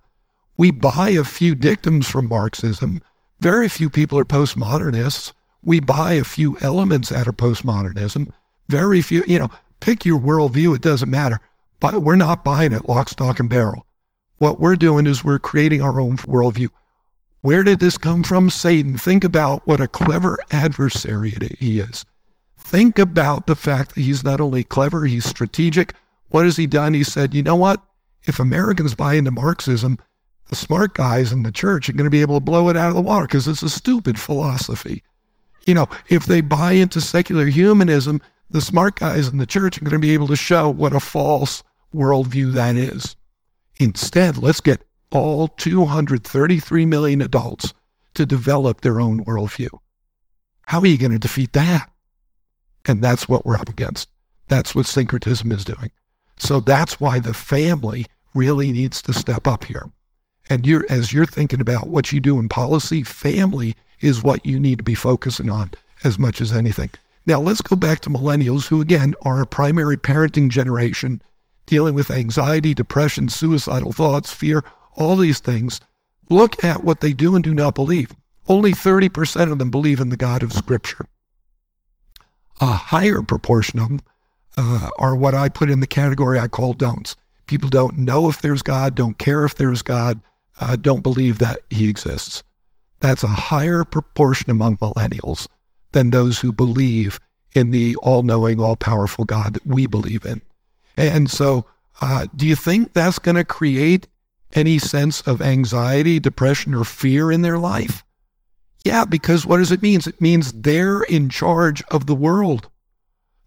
We 0.57 0.69
buy 0.69 1.09
a 1.09 1.23
few 1.23 1.55
dictums 1.55 2.07
from 2.07 2.29
Marxism. 2.29 3.01
Very 3.39 3.67
few 3.67 3.89
people 3.89 4.19
are 4.19 4.25
postmodernists. 4.25 5.33
We 5.63 5.79
buy 5.79 6.13
a 6.13 6.23
few 6.23 6.55
elements 6.61 7.11
out 7.11 7.25
of 7.25 7.37
postmodernism. 7.37 8.31
Very 8.67 9.01
few, 9.01 9.23
you 9.25 9.39
know, 9.39 9.49
pick 9.79 10.05
your 10.05 10.19
worldview, 10.19 10.75
it 10.75 10.83
doesn't 10.83 11.09
matter. 11.09 11.39
But 11.79 12.03
we're 12.03 12.15
not 12.15 12.43
buying 12.43 12.71
it 12.71 12.87
lock, 12.87 13.09
stock, 13.09 13.39
and 13.39 13.49
barrel. 13.49 13.87
What 14.37 14.59
we're 14.59 14.75
doing 14.75 15.07
is 15.07 15.23
we're 15.23 15.39
creating 15.39 15.81
our 15.81 15.99
own 15.99 16.17
worldview. 16.17 16.69
Where 17.41 17.63
did 17.63 17.79
this 17.79 17.97
come 17.97 18.21
from? 18.21 18.51
Satan. 18.51 18.99
Think 18.99 19.23
about 19.23 19.65
what 19.65 19.81
a 19.81 19.87
clever 19.87 20.37
adversary 20.51 21.35
he 21.57 21.79
is. 21.79 22.05
Think 22.69 22.99
about 22.99 23.47
the 23.47 23.55
fact 23.55 23.95
that 23.95 24.01
he's 24.01 24.23
not 24.23 24.39
only 24.39 24.63
clever, 24.63 25.05
he's 25.05 25.25
strategic. 25.25 25.95
What 26.27 26.45
has 26.45 26.55
he 26.55 26.67
done? 26.67 26.93
He 26.93 27.03
said, 27.03 27.33
you 27.33 27.41
know 27.41 27.55
what? 27.55 27.81
If 28.25 28.39
Americans 28.39 28.93
buy 28.93 29.15
into 29.15 29.31
Marxism, 29.31 29.97
the 30.49 30.55
smart 30.55 30.93
guys 30.93 31.31
in 31.31 31.41
the 31.41 31.51
church 31.51 31.89
are 31.89 31.93
going 31.93 32.03
to 32.03 32.11
be 32.11 32.21
able 32.21 32.35
to 32.35 32.45
blow 32.45 32.69
it 32.69 32.77
out 32.77 32.89
of 32.89 32.95
the 32.95 33.01
water 33.01 33.25
because 33.25 33.47
it's 33.47 33.63
a 33.63 33.71
stupid 33.71 34.19
philosophy. 34.19 35.01
You 35.65 35.73
know, 35.73 35.89
if 36.09 36.27
they 36.27 36.41
buy 36.41 36.73
into 36.73 37.01
secular 37.01 37.47
humanism, 37.47 38.21
the 38.51 38.61
smart 38.61 38.99
guys 38.99 39.27
in 39.27 39.39
the 39.39 39.47
church 39.47 39.79
are 39.79 39.85
going 39.85 39.93
to 39.93 39.97
be 39.97 40.13
able 40.13 40.27
to 40.27 40.35
show 40.35 40.69
what 40.69 40.93
a 40.93 40.99
false 40.99 41.63
worldview 41.91 42.53
that 42.53 42.75
is. 42.75 43.15
Instead, 43.79 44.37
let's 44.37 44.61
get 44.61 44.85
all 45.09 45.47
233 45.47 46.85
million 46.85 47.19
adults 47.19 47.73
to 48.13 48.27
develop 48.27 48.81
their 48.81 49.01
own 49.01 49.25
worldview. 49.25 49.69
How 50.67 50.79
are 50.81 50.85
you 50.85 50.99
going 50.99 51.13
to 51.13 51.17
defeat 51.17 51.53
that? 51.53 51.89
And 52.85 53.03
that's 53.03 53.27
what 53.27 53.45
we're 53.45 53.57
up 53.57 53.69
against. 53.69 54.09
That's 54.47 54.73
what 54.73 54.85
syncretism 54.85 55.51
is 55.51 55.65
doing. 55.65 55.91
So 56.37 56.59
that's 56.59 56.99
why 56.99 57.19
the 57.19 57.33
family 57.33 58.05
really 58.33 58.71
needs 58.71 59.01
to 59.03 59.13
step 59.13 59.47
up 59.47 59.65
here. 59.65 59.89
And 60.49 60.65
you're, 60.65 60.85
as 60.89 61.13
you're 61.13 61.25
thinking 61.25 61.61
about 61.61 61.87
what 61.87 62.11
you 62.11 62.19
do 62.19 62.39
in 62.39 62.49
policy, 62.49 63.03
family 63.03 63.75
is 63.99 64.23
what 64.23 64.45
you 64.45 64.59
need 64.59 64.79
to 64.79 64.83
be 64.83 64.95
focusing 64.95 65.49
on 65.49 65.71
as 66.03 66.17
much 66.17 66.41
as 66.41 66.51
anything. 66.51 66.89
Now, 67.25 67.39
let's 67.39 67.61
go 67.61 67.75
back 67.75 67.99
to 68.01 68.09
millennials, 68.09 68.67
who 68.67 68.81
again 68.81 69.13
are 69.21 69.41
a 69.41 69.45
primary 69.45 69.97
parenting 69.97 70.49
generation 70.49 71.21
dealing 71.67 71.93
with 71.93 72.09
anxiety, 72.09 72.73
depression, 72.73 73.29
suicidal 73.29 73.91
thoughts, 73.91 74.33
fear, 74.33 74.63
all 74.95 75.15
these 75.15 75.39
things. 75.39 75.79
Look 76.29 76.63
at 76.63 76.83
what 76.83 77.01
they 77.01 77.13
do 77.13 77.35
and 77.35 77.43
do 77.43 77.53
not 77.53 77.75
believe. 77.75 78.11
Only 78.47 78.71
30% 78.71 79.51
of 79.51 79.59
them 79.59 79.69
believe 79.69 79.99
in 79.99 80.09
the 80.09 80.17
God 80.17 80.41
of 80.41 80.51
Scripture. 80.51 81.05
A 82.59 82.65
higher 82.65 83.21
proportion 83.21 83.79
of 83.79 83.87
them 83.87 84.01
uh, 84.57 84.89
are 84.97 85.15
what 85.15 85.33
I 85.33 85.49
put 85.49 85.69
in 85.69 85.79
the 85.79 85.87
category 85.87 86.39
I 86.39 86.47
call 86.47 86.73
don'ts. 86.73 87.15
People 87.47 87.69
don't 87.69 87.97
know 87.97 88.29
if 88.29 88.41
there's 88.41 88.61
God, 88.61 88.95
don't 88.95 89.17
care 89.17 89.45
if 89.45 89.55
there's 89.55 89.81
God, 89.81 90.21
uh, 90.59 90.75
don't 90.75 91.01
believe 91.01 91.39
that 91.39 91.59
He 91.69 91.89
exists. 91.89 92.43
That's 92.99 93.23
a 93.23 93.27
higher 93.27 93.83
proportion 93.83 94.51
among 94.51 94.77
millennials 94.77 95.47
than 95.93 96.09
those 96.09 96.39
who 96.39 96.51
believe 96.51 97.19
in 97.55 97.71
the 97.71 97.95
all 97.97 98.23
knowing, 98.23 98.59
all 98.59 98.75
powerful 98.75 99.25
God 99.25 99.53
that 99.53 99.65
we 99.65 99.87
believe 99.87 100.25
in. 100.25 100.41
And 100.97 101.31
so, 101.31 101.65
uh, 102.01 102.27
do 102.35 102.45
you 102.45 102.55
think 102.55 102.93
that's 102.93 103.19
going 103.19 103.35
to 103.35 103.45
create 103.45 104.07
any 104.53 104.79
sense 104.79 105.21
of 105.21 105.41
anxiety, 105.41 106.19
depression, 106.19 106.73
or 106.73 106.83
fear 106.83 107.31
in 107.31 107.41
their 107.41 107.57
life? 107.57 108.03
Yeah, 108.85 109.05
because 109.05 109.45
what 109.45 109.57
does 109.57 109.71
it 109.71 109.81
mean? 109.81 109.99
It 110.05 110.21
means 110.21 110.51
they're 110.53 111.03
in 111.03 111.29
charge 111.29 111.83
of 111.89 112.05
the 112.05 112.15
world. 112.15 112.69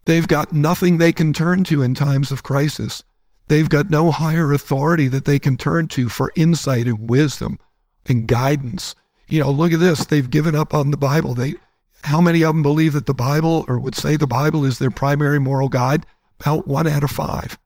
They've 0.05 0.27
got 0.27 0.53
nothing 0.53 0.97
they 0.97 1.13
can 1.13 1.33
turn 1.33 1.63
to 1.65 1.81
in 1.81 1.95
times 1.95 2.31
of 2.31 2.43
crisis. 2.43 3.03
They've 3.47 3.69
got 3.69 3.89
no 3.89 4.11
higher 4.11 4.51
authority 4.51 5.07
that 5.09 5.25
they 5.25 5.39
can 5.39 5.57
turn 5.57 5.87
to 5.89 6.09
for 6.09 6.31
insight 6.35 6.87
and 6.87 7.09
wisdom 7.09 7.59
and 8.05 8.27
guidance. 8.27 8.95
You 9.27 9.41
know, 9.41 9.51
look 9.51 9.73
at 9.73 9.79
this. 9.79 10.05
They've 10.05 10.29
given 10.29 10.55
up 10.55 10.73
on 10.73 10.91
the 10.91 10.97
Bible. 10.97 11.33
They 11.33 11.55
how 12.03 12.19
many 12.19 12.43
of 12.43 12.53
them 12.53 12.63
believe 12.63 12.93
that 12.93 13.05
the 13.05 13.13
Bible 13.13 13.65
or 13.67 13.79
would 13.79 13.95
say 13.95 14.15
the 14.17 14.27
Bible 14.27 14.65
is 14.65 14.77
their 14.77 14.91
primary 14.91 15.39
moral 15.39 15.69
guide? 15.69 16.05
About 16.41 16.67
one 16.67 16.87
out 16.87 17.03
of 17.03 17.11
five. 17.11 17.57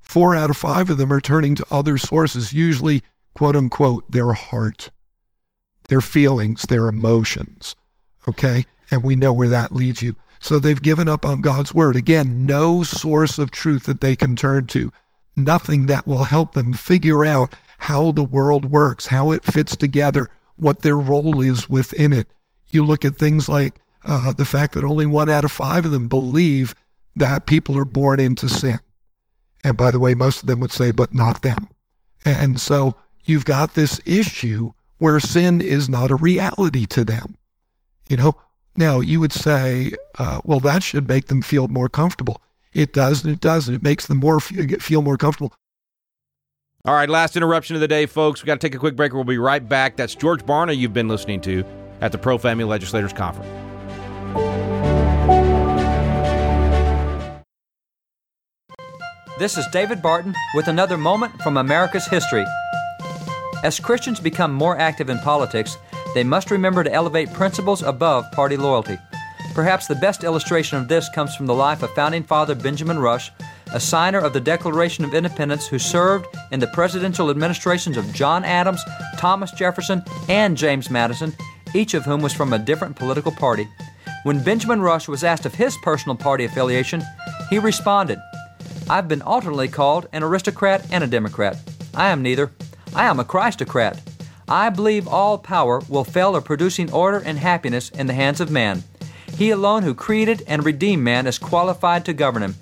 Four 0.00 0.34
out 0.34 0.50
of 0.50 0.56
five 0.56 0.88
of 0.88 0.96
them 0.96 1.12
are 1.12 1.20
turning 1.20 1.54
to 1.56 1.66
other 1.70 1.98
sources, 1.98 2.52
usually, 2.52 3.02
quote 3.34 3.56
unquote, 3.56 4.10
their 4.10 4.32
heart, 4.32 4.90
their 5.88 6.00
feelings, 6.00 6.62
their 6.62 6.88
emotions. 6.88 7.76
Okay? 8.28 8.66
And 8.90 9.02
we 9.02 9.16
know 9.16 9.32
where 9.32 9.48
that 9.48 9.72
leads 9.72 10.02
you. 10.02 10.16
So 10.40 10.58
they've 10.58 10.80
given 10.80 11.08
up 11.08 11.24
on 11.24 11.40
God's 11.40 11.74
word. 11.74 11.96
Again, 11.96 12.44
no 12.44 12.82
source 12.82 13.38
of 13.38 13.50
truth 13.50 13.84
that 13.84 14.00
they 14.00 14.14
can 14.14 14.36
turn 14.36 14.66
to, 14.68 14.92
nothing 15.36 15.86
that 15.86 16.06
will 16.06 16.24
help 16.24 16.52
them 16.52 16.74
figure 16.74 17.24
out 17.24 17.54
how 17.78 18.12
the 18.12 18.24
world 18.24 18.70
works, 18.70 19.06
how 19.06 19.30
it 19.30 19.44
fits 19.44 19.76
together, 19.76 20.28
what 20.56 20.82
their 20.82 20.96
role 20.96 21.40
is 21.40 21.68
within 21.68 22.12
it. 22.12 22.28
You 22.68 22.84
look 22.84 23.04
at 23.04 23.16
things 23.16 23.48
like 23.48 23.80
uh, 24.04 24.32
the 24.32 24.44
fact 24.44 24.74
that 24.74 24.84
only 24.84 25.06
one 25.06 25.30
out 25.30 25.44
of 25.44 25.52
five 25.52 25.84
of 25.86 25.90
them 25.90 26.08
believe 26.08 26.74
that 27.16 27.46
people 27.46 27.78
are 27.78 27.84
born 27.84 28.20
into 28.20 28.48
sin. 28.48 28.80
And 29.62 29.76
by 29.76 29.90
the 29.90 29.98
way, 29.98 30.14
most 30.14 30.42
of 30.42 30.46
them 30.46 30.60
would 30.60 30.72
say, 30.72 30.90
but 30.90 31.14
not 31.14 31.42
them. 31.42 31.68
And 32.24 32.60
so 32.60 32.96
you've 33.24 33.44
got 33.44 33.74
this 33.74 34.00
issue 34.04 34.72
where 34.98 35.20
sin 35.20 35.60
is 35.60 35.88
not 35.88 36.10
a 36.10 36.16
reality 36.16 36.86
to 36.86 37.04
them. 37.04 37.36
You 38.08 38.16
know, 38.16 38.34
now 38.76 39.00
you 39.00 39.20
would 39.20 39.32
say, 39.32 39.92
uh, 40.18 40.40
well, 40.44 40.60
that 40.60 40.82
should 40.82 41.08
make 41.08 41.26
them 41.26 41.42
feel 41.42 41.68
more 41.68 41.88
comfortable. 41.88 42.40
It 42.72 42.92
does, 42.92 43.24
and 43.24 43.32
it 43.32 43.40
does, 43.40 43.68
and 43.68 43.76
It 43.76 43.82
makes 43.82 44.06
them 44.06 44.18
more 44.18 44.40
feel 44.40 45.02
more 45.02 45.16
comfortable. 45.16 45.52
All 46.86 46.94
right, 46.94 47.08
last 47.08 47.34
interruption 47.36 47.76
of 47.76 47.80
the 47.80 47.88
day, 47.88 48.04
folks. 48.04 48.42
We 48.42 48.46
got 48.46 48.60
to 48.60 48.66
take 48.66 48.74
a 48.74 48.78
quick 48.78 48.94
break. 48.94 49.14
We'll 49.14 49.24
be 49.24 49.38
right 49.38 49.66
back. 49.66 49.96
That's 49.96 50.14
George 50.14 50.44
Barna 50.44 50.76
you've 50.76 50.92
been 50.92 51.08
listening 51.08 51.40
to 51.42 51.64
at 52.00 52.12
the 52.12 52.18
Pro 52.18 52.36
Family 52.36 52.64
Legislators 52.64 53.12
Conference. 53.12 53.48
This 59.38 59.56
is 59.56 59.66
David 59.72 60.02
Barton 60.02 60.34
with 60.54 60.68
another 60.68 60.98
moment 60.98 61.40
from 61.42 61.56
America's 61.56 62.06
history. 62.06 62.44
As 63.64 63.80
Christians 63.80 64.20
become 64.20 64.52
more 64.52 64.78
active 64.78 65.10
in 65.10 65.18
politics, 65.18 65.76
they 66.14 66.22
must 66.22 66.52
remember 66.52 66.84
to 66.84 66.92
elevate 66.92 67.32
principles 67.32 67.82
above 67.82 68.30
party 68.30 68.56
loyalty. 68.56 68.98
Perhaps 69.54 69.88
the 69.88 69.96
best 69.96 70.22
illustration 70.22 70.78
of 70.78 70.86
this 70.86 71.08
comes 71.14 71.34
from 71.34 71.46
the 71.46 71.54
life 71.54 71.82
of 71.82 71.92
founding 71.94 72.22
father 72.22 72.54
Benjamin 72.54 72.98
Rush, 72.98 73.32
a 73.72 73.80
signer 73.80 74.18
of 74.18 74.32
the 74.32 74.40
Declaration 74.40 75.04
of 75.04 75.14
Independence 75.14 75.66
who 75.66 75.78
served 75.78 76.26
in 76.52 76.60
the 76.60 76.68
presidential 76.68 77.30
administrations 77.30 77.96
of 77.96 78.12
John 78.12 78.44
Adams, 78.44 78.84
Thomas 79.16 79.50
Jefferson, 79.50 80.04
and 80.28 80.56
James 80.56 80.90
Madison 80.90 81.34
each 81.74 81.94
of 81.94 82.04
whom 82.04 82.22
was 82.22 82.32
from 82.32 82.52
a 82.52 82.58
different 82.58 82.96
political 82.96 83.32
party. 83.32 83.68
When 84.22 84.42
Benjamin 84.42 84.80
Rush 84.80 85.08
was 85.08 85.24
asked 85.24 85.44
of 85.44 85.54
his 85.54 85.76
personal 85.82 86.16
party 86.16 86.44
affiliation, 86.44 87.02
he 87.50 87.58
responded, 87.58 88.18
I've 88.88 89.08
been 89.08 89.22
alternately 89.22 89.68
called 89.68 90.08
an 90.12 90.22
aristocrat 90.22 90.86
and 90.92 91.04
a 91.04 91.08
Democrat. 91.08 91.58
I 91.94 92.10
am 92.10 92.22
neither. 92.22 92.52
I 92.94 93.06
am 93.06 93.18
a 93.18 93.24
Christocrat. 93.24 94.00
I 94.48 94.70
believe 94.70 95.08
all 95.08 95.36
power 95.36 95.80
will 95.88 96.04
fail 96.04 96.36
of 96.36 96.44
producing 96.44 96.92
order 96.92 97.18
and 97.18 97.38
happiness 97.38 97.90
in 97.90 98.06
the 98.06 98.14
hands 98.14 98.40
of 98.40 98.50
man. 98.50 98.84
He 99.36 99.50
alone 99.50 99.82
who 99.82 99.94
created 99.94 100.44
and 100.46 100.64
redeemed 100.64 101.02
man 101.02 101.26
is 101.26 101.38
qualified 101.38 102.04
to 102.04 102.12
govern 102.12 102.42
him. 102.42 102.54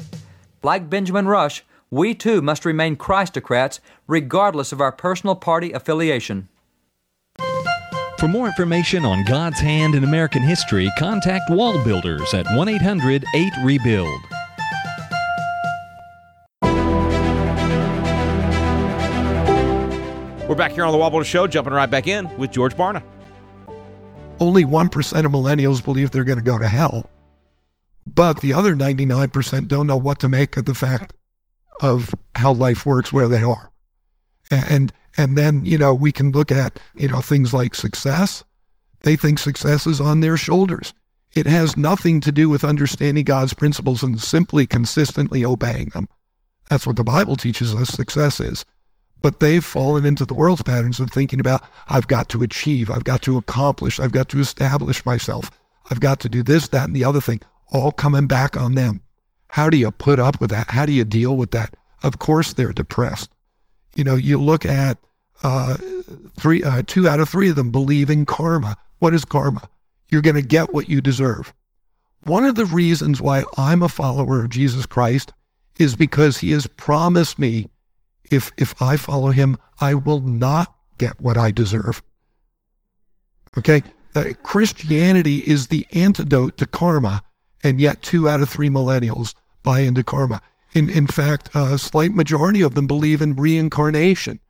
Like 0.63 0.89
Benjamin 0.89 1.27
Rush, 1.27 1.65
we 1.91 2.15
too 2.15 2.41
must 2.41 2.65
remain 2.65 2.97
Christocrats 2.97 3.81
regardless 4.07 4.73
of 4.73 4.81
our 4.81 4.93
personal 4.93 5.35
party 5.35 5.73
affiliation. 5.73 6.49
For 8.19 8.29
more 8.29 8.47
information 8.47 9.05
on 9.05 9.25
God's 9.25 9.59
hand 9.59 9.95
in 9.95 10.05
American 10.05 10.43
history, 10.43 10.89
contact 10.99 11.51
Wall 11.51 11.83
Builders 11.85 12.33
at 12.33 12.47
1 12.57 12.69
800 12.69 13.25
8 13.35 13.53
Rebuild. 13.65 14.32
We're 20.53 20.59
back 20.59 20.73
here 20.73 20.85
on 20.85 20.93
the 20.93 20.99
Builder 20.99 21.25
Show, 21.25 21.47
jumping 21.47 21.73
right 21.73 21.89
back 21.89 22.07
in 22.07 22.29
with 22.37 22.51
George 22.51 22.77
Barna. 22.77 23.03
Only 24.39 24.67
1% 24.67 25.25
of 25.25 25.33
millennials 25.33 25.83
believe 25.83 26.11
they're 26.11 26.25
going 26.25 26.37
to 26.37 26.45
go 26.45 26.59
to 26.59 26.69
hell. 26.69 27.09
But 28.07 28.43
the 28.43 28.53
other 28.53 28.77
99% 28.77 29.67
don't 29.67 29.87
know 29.87 29.97
what 29.97 30.19
to 30.19 30.29
make 30.29 30.59
of 30.59 30.67
the 30.67 30.75
fact 30.75 31.15
of 31.81 32.15
how 32.35 32.53
life 32.53 32.85
works 32.85 33.15
where 33.15 33.29
they 33.29 33.43
are. 33.43 33.73
And 34.51 34.93
and 35.17 35.39
then, 35.39 35.65
you 35.65 35.79
know, 35.79 35.95
we 35.95 36.13
can 36.13 36.33
look 36.33 36.53
at, 36.53 36.79
you 36.97 37.09
know, 37.09 37.23
things 37.23 37.55
like 37.55 37.75
success. 37.75 38.45
They 39.05 39.17
think 39.17 39.39
success 39.39 39.87
is 39.87 40.03
on 40.03 40.21
their 40.21 40.37
shoulders. 40.37 40.93
It 41.33 41.47
has 41.47 41.79
nothing 41.79 42.21
to 42.21 42.31
do 42.31 42.51
with 42.51 42.63
understanding 42.63 43.25
God's 43.25 43.55
principles 43.55 44.03
and 44.03 44.21
simply 44.21 44.67
consistently 44.67 45.47
obeying 45.47 45.93
them. 45.95 46.11
That's 46.69 46.87
what 46.87 46.97
the 46.97 47.05
Bible 47.05 47.37
teaches 47.37 47.75
us 47.75 47.89
success 47.89 48.39
is. 48.39 48.67
But 49.23 49.41
they've 49.41 49.65
fallen 49.65 50.05
into 50.05 50.25
the 50.25 50.35
world's 50.35 50.63
patterns 50.63 51.01
of 51.01 51.11
thinking 51.11 51.41
about, 51.41 51.63
I've 51.89 52.09
got 52.09 52.29
to 52.31 52.43
achieve, 52.43 52.91
I've 52.91 53.05
got 53.05 53.23
to 53.23 53.39
accomplish, 53.39 54.01
I've 54.01 54.13
got 54.13 54.29
to 54.31 54.41
establish 54.41 55.07
myself, 55.07 55.51
I've 55.91 56.01
got 56.01 56.21
to 56.21 56.29
do 56.29 56.43
this, 56.43 56.69
that, 56.69 56.87
and 56.87 56.97
the 56.97 57.05
other 57.05 57.21
thing, 57.21 57.41
all 57.73 57.93
coming 57.93 58.27
back 58.27 58.57
on 58.57 58.75
them. 58.75 59.01
How 59.49 59.71
do 59.71 59.77
you 59.77 59.91
put 59.91 60.19
up 60.19 60.41
with 60.41 60.51
that? 60.51 60.71
How 60.71 60.87
do 60.87 60.93
you 60.93 61.05
deal 61.05 61.37
with 61.37 61.53
that? 61.53 61.75
Of 62.03 62.19
course, 62.19 62.53
they're 62.53 62.73
depressed 62.73 63.31
you 63.95 64.05
know, 64.05 64.15
you 64.15 64.41
look 64.41 64.65
at 64.65 64.99
uh, 65.43 65.77
three, 66.39 66.63
uh, 66.63 66.83
two 66.87 67.09
out 67.09 67.21
of 67.21 67.29
three 67.29 67.51
of 67.51 67.57
them 67.57 67.71
believe 67.71 68.11
in 68.11 68.27
karma. 68.27 68.77
What 68.99 69.15
is 69.15 69.25
karma? 69.25 69.69
You're 70.09 70.23
going 70.23 70.37
to 70.37 70.43
get 70.43 70.73
what 70.73 70.89
you 70.89 71.01
deserve. 71.01 71.53
One 72.25 72.45
of 72.45 72.55
the 72.55 72.67
reasons 72.67 73.21
why 73.21 73.45
I'm 73.57 73.83
a 73.83 73.89
follower 73.89 74.45
of 74.45 74.51
Jesus 74.51 74.87
Christ 74.87 75.33
is 75.79 75.97
because 75.97 76.39
he 76.39 76.53
has 76.53 76.67
promised 76.67 77.39
me 77.39 77.69
if, 78.33 78.53
if 78.57 78.81
I 78.81 78.97
follow 78.97 79.31
him, 79.31 79.59
I 79.81 79.95
will 79.95 80.21
not 80.21 80.75
get 80.99 81.21
what 81.21 81.37
I 81.37 81.51
deserve. 81.51 82.03
Okay? 83.59 83.83
Uh, 84.15 84.25
Christianity 84.43 85.39
is 85.39 85.69
the 85.69 85.87
antidote 85.93 86.59
to 86.59 86.67
karma, 86.67 87.23
and 87.63 87.81
yet 87.81 88.03
two 88.03 88.29
out 88.29 88.41
of 88.41 88.49
three 88.49 88.69
millennials 88.69 89.35
buy 89.63 89.81
into 89.81 90.03
karma. 90.03 90.41
In, 90.75 90.89
in 90.89 91.07
fact, 91.07 91.51
a 91.55 91.79
slight 91.79 92.13
majority 92.13 92.63
of 92.63 92.75
them 92.75 92.87
believe 92.87 93.21
in 93.21 93.37
reincarnation. 93.37 94.41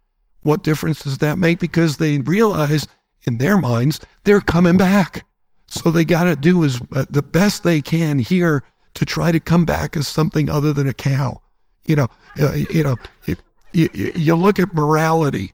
What 0.43 0.63
difference 0.63 1.03
does 1.03 1.19
that 1.19 1.39
make? 1.39 1.59
Because 1.59 1.97
they 1.97 2.19
realize 2.19 2.87
in 3.25 3.39
their 3.39 3.59
minds 3.59 4.01
they're 4.25 4.41
coming 4.41 4.77
back. 4.77 5.25
So 5.67 5.91
they 5.91 6.05
got 6.05 6.25
to 6.25 6.37
do 6.37 6.65
is 6.65 6.81
uh, 6.93 7.07
the 7.09 7.23
best 7.23 7.63
they 7.63 7.81
can 7.81 8.19
here 8.19 8.63
to 8.95 9.05
try 9.05 9.33
to 9.33 9.41
come 9.41 9.65
back 9.65 9.97
as 9.97 10.07
something 10.07 10.51
other 10.51 10.73
than 10.73 10.87
a 10.87 10.93
cow. 10.93 11.41
You 11.87 11.97
know, 11.97 12.09
uh, 12.41 12.53
you 12.53 12.83
know, 12.83 12.97
it, 13.27 13.41
you, 13.73 13.89
you 13.95 14.35
look 14.35 14.59
at 14.59 14.75
morality, 14.75 15.53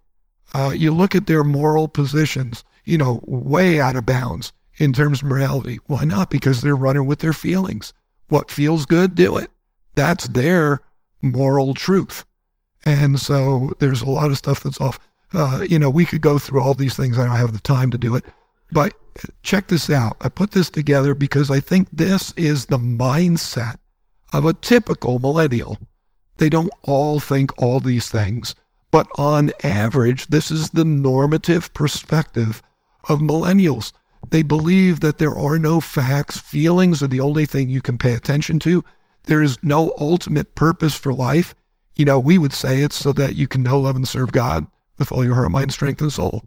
uh, 0.55 0.73
you 0.75 0.93
look 0.93 1.15
at 1.15 1.27
their 1.27 1.45
moral 1.45 1.89
positions, 1.89 2.65
you 2.85 2.99
know, 2.99 3.21
way 3.27 3.81
out 3.81 3.97
of 3.97 4.07
bounds 4.07 4.53
in 4.79 4.93
terms 4.93 5.23
of 5.23 5.29
morality. 5.29 5.79
Why 5.87 6.05
not? 6.05 6.31
Because 6.31 6.61
they're 6.61 6.77
running 6.77 7.07
with 7.07 7.21
their 7.21 7.33
feelings. 7.33 7.93
what 8.29 8.51
feels 8.51 8.85
good, 8.85 9.15
do 9.15 9.39
it. 9.39 9.51
That's 9.95 10.29
their 10.29 10.81
moral 11.23 11.75
truth. 11.75 12.25
And 12.85 13.19
so 13.19 13.73
there's 13.79 14.03
a 14.03 14.11
lot 14.11 14.31
of 14.31 14.39
stuff 14.39 14.63
that's 14.63 14.81
off. 14.81 14.99
Uh, 15.33 15.65
you 15.69 15.79
know, 15.79 15.91
we 15.91 16.05
could 16.05 16.21
go 16.21 16.39
through 16.39 16.63
all 16.63 16.75
these 16.75 16.97
things. 16.97 17.19
I 17.19 17.27
don't 17.27 17.37
have 17.37 17.53
the 17.53 17.61
time 17.61 17.91
to 17.91 17.99
do 17.99 18.15
it. 18.17 18.25
But 18.71 18.95
check 19.43 19.69
this 19.69 19.91
out. 19.91 20.17
I 20.21 20.29
put 20.29 20.53
this 20.53 20.71
together 20.71 21.15
because 21.15 21.51
I 21.51 21.61
think 21.61 21.89
this 21.91 22.33
is 22.37 22.67
the 22.67 22.79
mindset 22.79 23.77
of 24.33 24.45
a 24.45 24.53
typical 24.53 25.19
millennial. 25.19 25.79
They 26.39 26.49
don't 26.49 26.73
all 26.83 27.21
think 27.21 27.61
all 27.61 27.81
these 27.81 28.09
things, 28.09 28.55
but 28.91 29.07
on 29.17 29.53
average, 29.63 30.29
this 30.29 30.51
is 30.51 30.71
the 30.71 30.85
normative 30.85 31.73
perspective 31.75 32.63
of 33.09 33.21
millennials. 33.21 33.93
They 34.31 34.43
believe 34.43 35.01
that 35.01 35.19
there 35.19 35.35
are 35.35 35.59
no 35.59 35.81
facts, 35.81 36.39
feelings 36.39 37.03
are 37.03 37.09
the 37.09 37.21
only 37.21 37.47
thing 37.47 37.69
you 37.69 37.81
can 37.81 37.99
pay 37.99 38.15
attention 38.15 38.59
to. 38.61 38.85
There 39.25 39.43
is 39.43 39.63
no 39.63 39.93
ultimate 39.99 40.55
purpose 40.55 40.95
for 40.95 41.13
life. 41.13 41.55
You 41.97 42.05
know, 42.05 42.19
we 42.19 42.39
would 42.39 42.53
say 42.53 42.83
it's 42.83 42.97
so 42.97 43.13
that 43.13 43.37
you 43.37 43.47
can 43.49 43.63
know, 43.63 43.81
love, 43.81 43.97
and 43.97 44.07
serve 44.07 44.33
God 44.33 44.67
with 44.99 45.13
all 45.13 45.25
your 45.25 45.35
heart, 45.35 45.51
mind, 45.51 45.73
strength, 45.73 46.01
and 46.01 46.13
soul. 46.13 46.45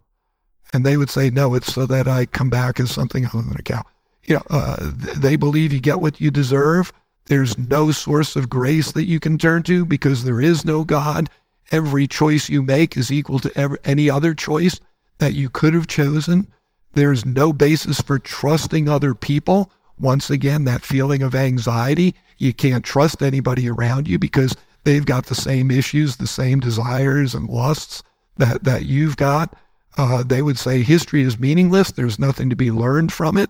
And 0.73 0.85
they 0.85 0.97
would 0.97 1.09
say, 1.09 1.29
no, 1.29 1.53
it's 1.53 1.73
so 1.73 1.85
that 1.85 2.07
I 2.07 2.25
come 2.25 2.49
back 2.49 2.79
as 2.79 2.91
something 2.91 3.25
other 3.25 3.41
than 3.41 3.57
a 3.57 3.61
cow. 3.61 3.83
You 4.23 4.35
know, 4.35 4.43
uh, 4.49 4.77
they 5.17 5.35
believe 5.35 5.73
you 5.73 5.79
get 5.79 5.99
what 5.99 6.21
you 6.21 6.31
deserve. 6.31 6.93
There's 7.31 7.57
no 7.57 7.91
source 7.91 8.35
of 8.35 8.49
grace 8.49 8.91
that 8.91 9.05
you 9.05 9.17
can 9.21 9.37
turn 9.37 9.63
to 9.63 9.85
because 9.85 10.25
there 10.25 10.41
is 10.41 10.65
no 10.65 10.83
God. 10.83 11.29
Every 11.71 12.05
choice 12.05 12.49
you 12.49 12.61
make 12.61 12.97
is 12.97 13.09
equal 13.09 13.39
to 13.39 13.57
every, 13.57 13.77
any 13.85 14.09
other 14.09 14.33
choice 14.33 14.81
that 15.19 15.33
you 15.33 15.49
could 15.49 15.73
have 15.73 15.87
chosen. 15.87 16.51
There's 16.91 17.25
no 17.25 17.53
basis 17.53 18.01
for 18.01 18.19
trusting 18.19 18.89
other 18.89 19.13
people. 19.15 19.71
Once 19.97 20.29
again, 20.29 20.65
that 20.65 20.81
feeling 20.81 21.23
of 21.23 21.33
anxiety. 21.33 22.15
You 22.37 22.53
can't 22.53 22.83
trust 22.83 23.21
anybody 23.21 23.69
around 23.69 24.09
you 24.09 24.19
because 24.19 24.53
they've 24.83 25.05
got 25.05 25.27
the 25.27 25.33
same 25.33 25.71
issues, 25.71 26.17
the 26.17 26.27
same 26.27 26.59
desires 26.59 27.33
and 27.33 27.47
lusts 27.47 28.03
that, 28.39 28.65
that 28.65 28.87
you've 28.87 29.15
got. 29.15 29.55
Uh, 29.97 30.21
they 30.23 30.41
would 30.41 30.59
say 30.59 30.83
history 30.83 31.21
is 31.21 31.39
meaningless. 31.39 31.93
There's 31.93 32.19
nothing 32.19 32.49
to 32.49 32.57
be 32.57 32.71
learned 32.71 33.13
from 33.13 33.37
it. 33.37 33.49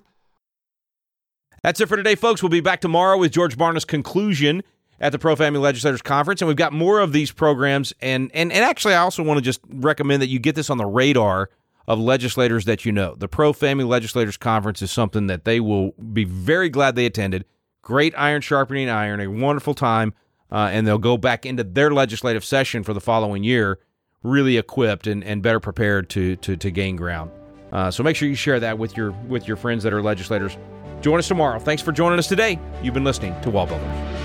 That's 1.63 1.79
it 1.79 1.87
for 1.87 1.95
today, 1.95 2.15
folks. 2.15 2.41
We'll 2.41 2.49
be 2.49 2.59
back 2.59 2.81
tomorrow 2.81 3.17
with 3.19 3.31
George 3.31 3.55
Barna's 3.55 3.85
conclusion 3.85 4.63
at 4.99 5.11
the 5.11 5.19
Pro 5.19 5.35
Family 5.35 5.59
Legislators 5.59 6.01
Conference, 6.01 6.41
and 6.41 6.47
we've 6.47 6.57
got 6.57 6.73
more 6.73 6.99
of 6.99 7.13
these 7.13 7.31
programs. 7.31 7.93
And 8.01 8.31
and 8.33 8.51
and 8.51 8.65
actually, 8.65 8.95
I 8.95 9.01
also 9.01 9.21
want 9.21 9.37
to 9.37 9.43
just 9.43 9.61
recommend 9.69 10.23
that 10.23 10.27
you 10.29 10.39
get 10.39 10.55
this 10.55 10.71
on 10.71 10.79
the 10.79 10.87
radar 10.87 11.51
of 11.87 11.99
legislators 11.99 12.65
that 12.65 12.83
you 12.83 12.91
know. 12.91 13.13
The 13.13 13.27
Pro 13.27 13.53
Family 13.53 13.83
Legislators 13.83 14.37
Conference 14.37 14.81
is 14.81 14.91
something 14.91 15.27
that 15.27 15.45
they 15.45 15.59
will 15.59 15.91
be 15.91 16.23
very 16.23 16.69
glad 16.69 16.95
they 16.95 17.05
attended. 17.05 17.45
Great 17.83 18.13
iron 18.17 18.41
sharpening 18.41 18.89
iron, 18.89 19.19
a 19.19 19.27
wonderful 19.27 19.75
time, 19.75 20.15
uh, 20.51 20.69
and 20.71 20.87
they'll 20.87 20.97
go 20.97 21.15
back 21.15 21.45
into 21.45 21.63
their 21.63 21.91
legislative 21.91 22.43
session 22.43 22.83
for 22.83 22.93
the 22.93 23.01
following 23.01 23.43
year 23.43 23.79
really 24.23 24.57
equipped 24.57 25.05
and, 25.05 25.23
and 25.23 25.43
better 25.43 25.59
prepared 25.59 26.09
to 26.09 26.37
to, 26.37 26.55
to 26.57 26.71
gain 26.71 26.95
ground. 26.95 27.29
Uh, 27.71 27.89
so 27.89 28.03
make 28.03 28.15
sure 28.15 28.27
you 28.27 28.35
share 28.35 28.59
that 28.59 28.79
with 28.79 28.97
your 28.97 29.11
with 29.27 29.47
your 29.47 29.57
friends 29.57 29.83
that 29.83 29.93
are 29.93 30.01
legislators. 30.01 30.57
Join 31.01 31.19
us 31.19 31.27
tomorrow. 31.27 31.59
Thanks 31.59 31.81
for 31.81 31.91
joining 31.91 32.19
us 32.19 32.27
today. 32.27 32.59
You've 32.81 32.93
been 32.93 33.03
listening 33.03 33.39
to 33.41 33.49
Wall 33.49 33.67
Builders. 33.67 34.20